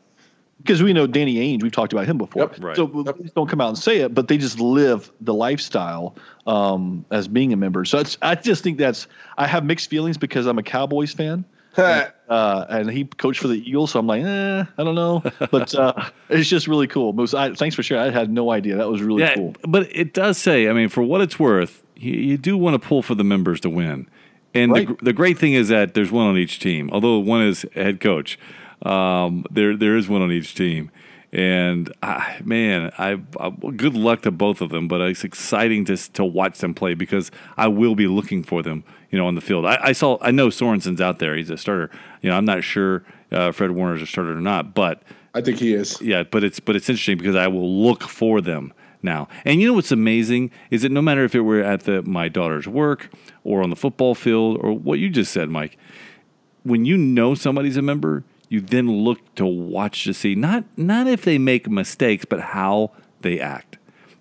Because 0.57 0.83
we 0.83 0.91
know 0.91 1.07
Danny 1.07 1.35
Ainge, 1.35 1.63
we've 1.63 1.71
talked 1.71 1.93
about 1.93 2.05
him 2.05 2.17
before. 2.17 2.43
Yep. 2.43 2.55
Right. 2.59 2.75
So 2.75 3.03
yep. 3.05 3.15
don't 3.33 3.47
come 3.47 3.61
out 3.61 3.69
and 3.69 3.77
say 3.77 4.01
it, 4.01 4.13
but 4.13 4.27
they 4.27 4.37
just 4.37 4.59
live 4.59 5.09
the 5.21 5.33
lifestyle 5.33 6.17
um, 6.47 7.05
as 7.11 7.29
being 7.29 7.53
a 7.53 7.55
member. 7.55 7.85
So 7.85 8.03
I 8.21 8.35
just 8.35 8.61
think 8.61 8.77
that's 8.77 9.07
I 9.37 9.47
have 9.47 9.63
mixed 9.63 9.89
feelings 9.89 10.17
because 10.17 10.47
I'm 10.47 10.59
a 10.59 10.63
Cowboys 10.63 11.13
fan 11.13 11.45
and, 11.77 12.11
uh, 12.29 12.65
and, 12.69 12.89
he 12.89 13.05
coached 13.05 13.39
for 13.39 13.47
the 13.47 13.67
Eagles, 13.67 13.91
so 13.91 13.99
I'm 13.99 14.07
like, 14.07 14.23
eh, 14.23 14.65
I 14.77 14.83
don't 14.83 14.95
know, 14.95 15.23
but 15.51 15.73
uh, 15.75 15.93
it's 16.29 16.49
just 16.49 16.67
really 16.67 16.87
cool. 16.87 17.13
Moose, 17.13 17.33
I, 17.33 17.53
thanks 17.53 17.75
for 17.75 17.83
sharing. 17.83 18.03
I 18.03 18.11
had 18.11 18.31
no 18.31 18.51
idea. 18.51 18.75
That 18.77 18.89
was 18.89 19.01
really 19.01 19.23
yeah, 19.23 19.35
cool. 19.35 19.55
But 19.67 19.87
it 19.95 20.13
does 20.13 20.37
say, 20.37 20.69
I 20.69 20.73
mean, 20.73 20.89
for 20.89 21.03
what 21.03 21.21
it's 21.21 21.39
worth, 21.39 21.83
you, 21.95 22.13
you 22.13 22.37
do 22.37 22.57
want 22.57 22.81
to 22.81 22.87
pull 22.87 23.01
for 23.01 23.15
the 23.15 23.23
members 23.23 23.59
to 23.61 23.69
win. 23.69 24.07
And 24.53 24.71
right. 24.71 24.87
the, 24.87 25.05
the 25.05 25.13
great 25.13 25.37
thing 25.37 25.53
is 25.53 25.67
that 25.69 25.93
there's 25.93 26.11
one 26.11 26.27
on 26.27 26.37
each 26.37 26.59
team. 26.59 26.89
Although 26.91 27.19
one 27.19 27.41
is 27.41 27.65
head 27.73 27.99
coach, 27.99 28.39
um, 28.83 29.45
there 29.51 29.75
there 29.75 29.95
is 29.95 30.09
one 30.09 30.21
on 30.21 30.31
each 30.31 30.55
team. 30.55 30.91
And 31.31 31.93
I, 32.01 32.39
man, 32.43 32.91
I, 32.97 33.21
I, 33.39 33.49
good 33.51 33.93
luck 33.93 34.23
to 34.23 34.31
both 34.31 34.61
of 34.61 34.71
them. 34.71 34.87
But 34.87 35.01
it's 35.01 35.23
exciting 35.23 35.85
to 35.85 35.97
to 36.13 36.25
watch 36.25 36.57
them 36.59 36.73
play 36.73 36.95
because 36.95 37.29
I 37.55 37.67
will 37.67 37.95
be 37.95 38.07
looking 38.07 38.43
for 38.43 38.63
them, 38.63 38.83
you 39.11 39.17
know, 39.19 39.27
on 39.27 39.35
the 39.35 39.41
field. 39.41 39.65
I, 39.65 39.79
I 39.81 39.91
saw, 39.91 40.17
I 40.21 40.31
know 40.31 40.49
Sorensen's 40.49 41.01
out 41.01 41.19
there; 41.19 41.35
he's 41.35 41.49
a 41.49 41.57
starter. 41.57 41.91
You 42.21 42.31
know, 42.31 42.37
I'm 42.37 42.45
not 42.45 42.63
sure 42.63 43.03
uh, 43.31 43.51
Fred 43.51 43.71
Warner's 43.71 44.01
a 44.01 44.07
starter 44.07 44.33
or 44.37 44.41
not, 44.41 44.73
but 44.73 45.03
I 45.33 45.41
think 45.41 45.59
he 45.59 45.73
is. 45.73 46.01
Yeah, 46.01 46.23
but 46.23 46.43
it's 46.43 46.59
but 46.59 46.75
it's 46.75 46.89
interesting 46.89 47.17
because 47.17 47.35
I 47.35 47.47
will 47.47 47.83
look 47.83 48.03
for 48.03 48.41
them 48.41 48.73
now. 49.01 49.27
And 49.45 49.61
you 49.61 49.67
know 49.67 49.73
what's 49.73 49.91
amazing 49.91 50.51
is 50.71 50.81
that 50.81 50.91
no 50.91 51.01
matter 51.01 51.23
if 51.23 51.35
it 51.35 51.41
were 51.41 51.61
at 51.61 51.81
the 51.81 52.01
my 52.03 52.27
daughter's 52.27 52.67
work 52.67 53.11
or 53.43 53.61
on 53.61 53.69
the 53.69 53.75
football 53.75 54.15
field 54.15 54.57
or 54.61 54.73
what 54.73 54.99
you 54.99 55.09
just 55.09 55.31
said, 55.31 55.49
Mike, 55.49 55.77
when 56.63 56.85
you 56.85 56.97
know 56.97 57.35
somebody's 57.35 57.77
a 57.77 57.81
member, 57.81 58.23
you 58.49 58.59
then 58.59 59.03
look 59.03 59.35
to 59.35 59.45
watch 59.45 60.03
to 60.03 60.13
see 60.13 60.35
not 60.35 60.65
not 60.75 61.07
if 61.07 61.23
they 61.23 61.37
make 61.37 61.69
mistakes, 61.69 62.25
but 62.25 62.39
how 62.39 62.91
they 63.21 63.39
act, 63.39 63.77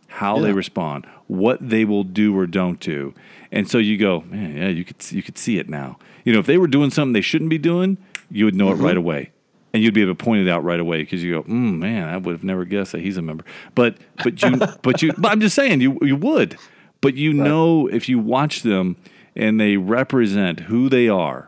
how 0.08 0.36
yeah. 0.36 0.42
they 0.42 0.52
respond, 0.52 1.06
what 1.26 1.66
they 1.66 1.84
will 1.84 2.04
do 2.04 2.36
or 2.36 2.46
don't 2.46 2.78
do. 2.78 3.14
And 3.50 3.68
so 3.68 3.78
you 3.78 3.96
go, 3.96 4.20
man, 4.28 4.56
yeah, 4.56 4.68
you 4.68 4.84
could 4.84 4.96
you 5.10 5.22
could 5.22 5.38
see 5.38 5.58
it 5.58 5.68
now. 5.68 5.98
You 6.24 6.34
know, 6.34 6.38
if 6.38 6.46
they 6.46 6.58
were 6.58 6.68
doing 6.68 6.90
something 6.90 7.14
they 7.14 7.22
shouldn't 7.22 7.50
be 7.50 7.58
doing, 7.58 7.96
you 8.30 8.44
would 8.44 8.54
know 8.54 8.68
mm-hmm. 8.68 8.84
it 8.84 8.86
right 8.86 8.96
away. 8.96 9.30
And 9.72 9.82
you'd 9.82 9.94
be 9.94 10.02
able 10.02 10.14
to 10.14 10.24
point 10.24 10.46
it 10.46 10.50
out 10.50 10.64
right 10.64 10.80
away 10.80 11.02
because 11.02 11.22
you 11.22 11.34
go, 11.34 11.42
mm, 11.42 11.78
man, 11.78 12.08
I 12.08 12.16
would 12.16 12.32
have 12.32 12.44
never 12.44 12.64
guessed 12.64 12.92
that 12.92 13.00
he's 13.00 13.16
a 13.16 13.22
member. 13.22 13.44
But 13.74 13.96
but 14.22 14.42
you 14.42 14.56
but 14.82 15.02
you 15.02 15.12
but 15.16 15.32
I'm 15.32 15.40
just 15.40 15.56
saying 15.56 15.80
you 15.80 15.98
you 16.02 16.16
would. 16.16 16.58
But 17.00 17.14
you 17.14 17.30
right. 17.30 17.48
know 17.48 17.86
if 17.86 18.08
you 18.08 18.18
watch 18.18 18.62
them 18.62 18.96
and 19.34 19.58
they 19.60 19.76
represent 19.76 20.60
who 20.60 20.88
they 20.88 21.08
are 21.08 21.47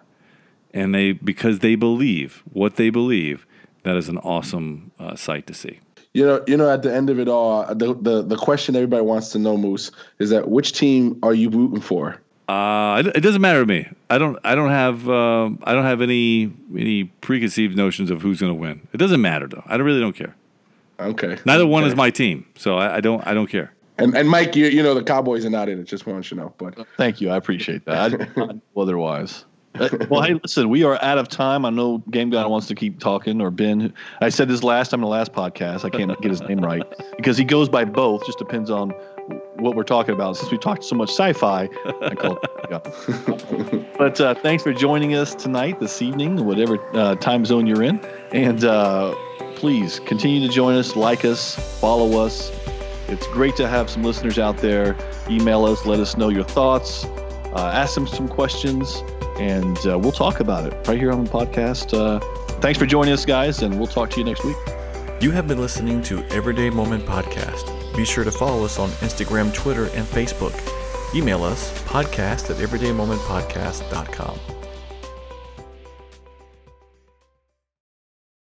and 0.72 0.94
they 0.94 1.12
because 1.12 1.60
they 1.60 1.74
believe 1.74 2.42
what 2.52 2.76
they 2.76 2.90
believe. 2.90 3.46
That 3.82 3.96
is 3.96 4.10
an 4.10 4.18
awesome 4.18 4.90
uh, 4.98 5.16
sight 5.16 5.46
to 5.46 5.54
see. 5.54 5.80
You 6.12 6.26
know, 6.26 6.44
you 6.46 6.56
know, 6.56 6.68
at 6.68 6.82
the 6.82 6.94
end 6.94 7.08
of 7.08 7.18
it 7.18 7.28
all, 7.28 7.64
the, 7.74 7.94
the 7.94 8.22
the 8.22 8.36
question 8.36 8.76
everybody 8.76 9.02
wants 9.02 9.30
to 9.30 9.38
know, 9.38 9.56
Moose, 9.56 9.90
is 10.18 10.30
that 10.30 10.50
which 10.50 10.72
team 10.72 11.18
are 11.22 11.32
you 11.32 11.48
rooting 11.48 11.80
for? 11.80 12.20
Uh, 12.50 13.00
it, 13.04 13.18
it 13.18 13.20
doesn't 13.20 13.40
matter 13.40 13.60
to 13.60 13.66
me. 13.66 13.88
I 14.10 14.18
don't. 14.18 14.36
I 14.42 14.56
don't 14.56 14.70
have. 14.70 15.08
Uh, 15.08 15.50
I 15.62 15.72
don't 15.72 15.84
have 15.84 16.00
any 16.00 16.52
any 16.76 17.04
preconceived 17.04 17.76
notions 17.76 18.10
of 18.10 18.22
who's 18.22 18.40
going 18.40 18.50
to 18.52 18.58
win. 18.58 18.88
It 18.92 18.96
doesn't 18.96 19.20
matter 19.20 19.46
though. 19.46 19.62
I 19.66 19.76
don't, 19.76 19.86
really 19.86 20.00
don't 20.00 20.16
care. 20.16 20.34
Okay. 20.98 21.38
Neither 21.46 21.62
okay. 21.62 21.70
one 21.70 21.84
is 21.84 21.94
my 21.94 22.10
team, 22.10 22.44
so 22.56 22.76
I, 22.76 22.96
I, 22.96 23.00
don't. 23.00 23.24
I 23.24 23.34
don't 23.34 23.46
care. 23.46 23.72
And 23.98 24.16
and 24.16 24.28
Mike, 24.28 24.56
you 24.56 24.66
you 24.66 24.82
know 24.82 24.94
the 24.94 25.04
Cowboys 25.04 25.44
are 25.44 25.50
not 25.50 25.68
in 25.68 25.78
it. 25.78 25.84
Just 25.84 26.06
want 26.06 26.28
you 26.28 26.36
to 26.36 26.42
know. 26.42 26.54
But 26.58 26.76
thank 26.96 27.20
you. 27.20 27.30
I 27.30 27.36
appreciate 27.36 27.84
that. 27.84 28.14
I, 28.36 28.60
otherwise. 28.76 29.44
Well, 30.08 30.22
hey, 30.22 30.34
listen, 30.34 30.68
we 30.68 30.82
are 30.82 31.00
out 31.02 31.18
of 31.18 31.28
time. 31.28 31.64
I 31.64 31.70
know 31.70 31.98
Game 32.10 32.30
Guy 32.30 32.44
wants 32.46 32.66
to 32.66 32.74
keep 32.74 32.98
talking, 32.98 33.40
or 33.40 33.50
Ben. 33.50 33.94
I 34.20 34.28
said 34.28 34.48
this 34.48 34.62
last 34.62 34.90
time 34.90 35.00
in 35.00 35.02
the 35.02 35.08
last 35.08 35.32
podcast. 35.32 35.84
I 35.84 35.90
can't 35.90 36.20
get 36.20 36.30
his 36.30 36.42
name 36.42 36.60
right 36.60 36.82
because 37.16 37.38
he 37.38 37.44
goes 37.44 37.68
by 37.68 37.84
both. 37.84 38.26
Just 38.26 38.38
depends 38.38 38.68
on 38.70 38.90
what 39.56 39.76
we're 39.76 39.84
talking 39.84 40.14
about. 40.14 40.36
Since 40.36 40.50
we 40.50 40.58
talked 40.58 40.84
so 40.84 40.96
much 40.96 41.10
sci-fi, 41.10 41.68
I 42.02 42.14
call 42.14 42.38
it. 42.42 42.50
but 43.98 44.20
uh, 44.20 44.34
thanks 44.34 44.62
for 44.62 44.72
joining 44.72 45.14
us 45.14 45.34
tonight, 45.34 45.80
this 45.80 46.02
evening, 46.02 46.44
whatever 46.44 46.78
uh, 46.96 47.14
time 47.16 47.44
zone 47.44 47.66
you're 47.66 47.82
in, 47.82 48.00
and 48.32 48.64
uh, 48.64 49.14
please 49.54 50.00
continue 50.00 50.46
to 50.46 50.52
join 50.52 50.74
us, 50.74 50.96
like 50.96 51.24
us, 51.24 51.54
follow 51.80 52.24
us. 52.24 52.50
It's 53.08 53.26
great 53.28 53.56
to 53.56 53.68
have 53.68 53.90
some 53.90 54.04
listeners 54.04 54.38
out 54.38 54.58
there. 54.58 54.96
Email 55.28 55.64
us, 55.64 55.84
let 55.84 56.00
us 56.00 56.16
know 56.16 56.28
your 56.28 56.44
thoughts, 56.44 57.04
uh, 57.54 57.72
ask 57.74 57.94
them 57.94 58.06
some 58.06 58.28
questions 58.28 59.02
and 59.38 59.78
uh, 59.86 59.98
we'll 59.98 60.12
talk 60.12 60.40
about 60.40 60.66
it 60.66 60.74
right 60.86 60.98
here 60.98 61.10
on 61.10 61.24
the 61.24 61.30
podcast. 61.30 61.98
Uh, 61.98 62.20
thanks 62.60 62.78
for 62.78 62.86
joining 62.86 63.12
us, 63.12 63.24
guys, 63.24 63.62
and 63.62 63.76
we'll 63.78 63.86
talk 63.86 64.10
to 64.10 64.18
you 64.18 64.24
next 64.24 64.44
week. 64.44 64.56
You 65.20 65.30
have 65.32 65.48
been 65.48 65.60
listening 65.60 66.02
to 66.04 66.22
Everyday 66.28 66.70
Mormon 66.70 67.02
Podcast. 67.02 67.96
Be 67.96 68.04
sure 68.04 68.24
to 68.24 68.30
follow 68.30 68.64
us 68.64 68.78
on 68.78 68.90
Instagram, 69.00 69.52
Twitter, 69.52 69.84
and 69.94 70.06
Facebook. 70.06 70.54
Email 71.14 71.42
us 71.42 71.72
podcast 71.84 72.50
at 72.50 72.56
everydaymormonpodcast.com. 72.56 74.59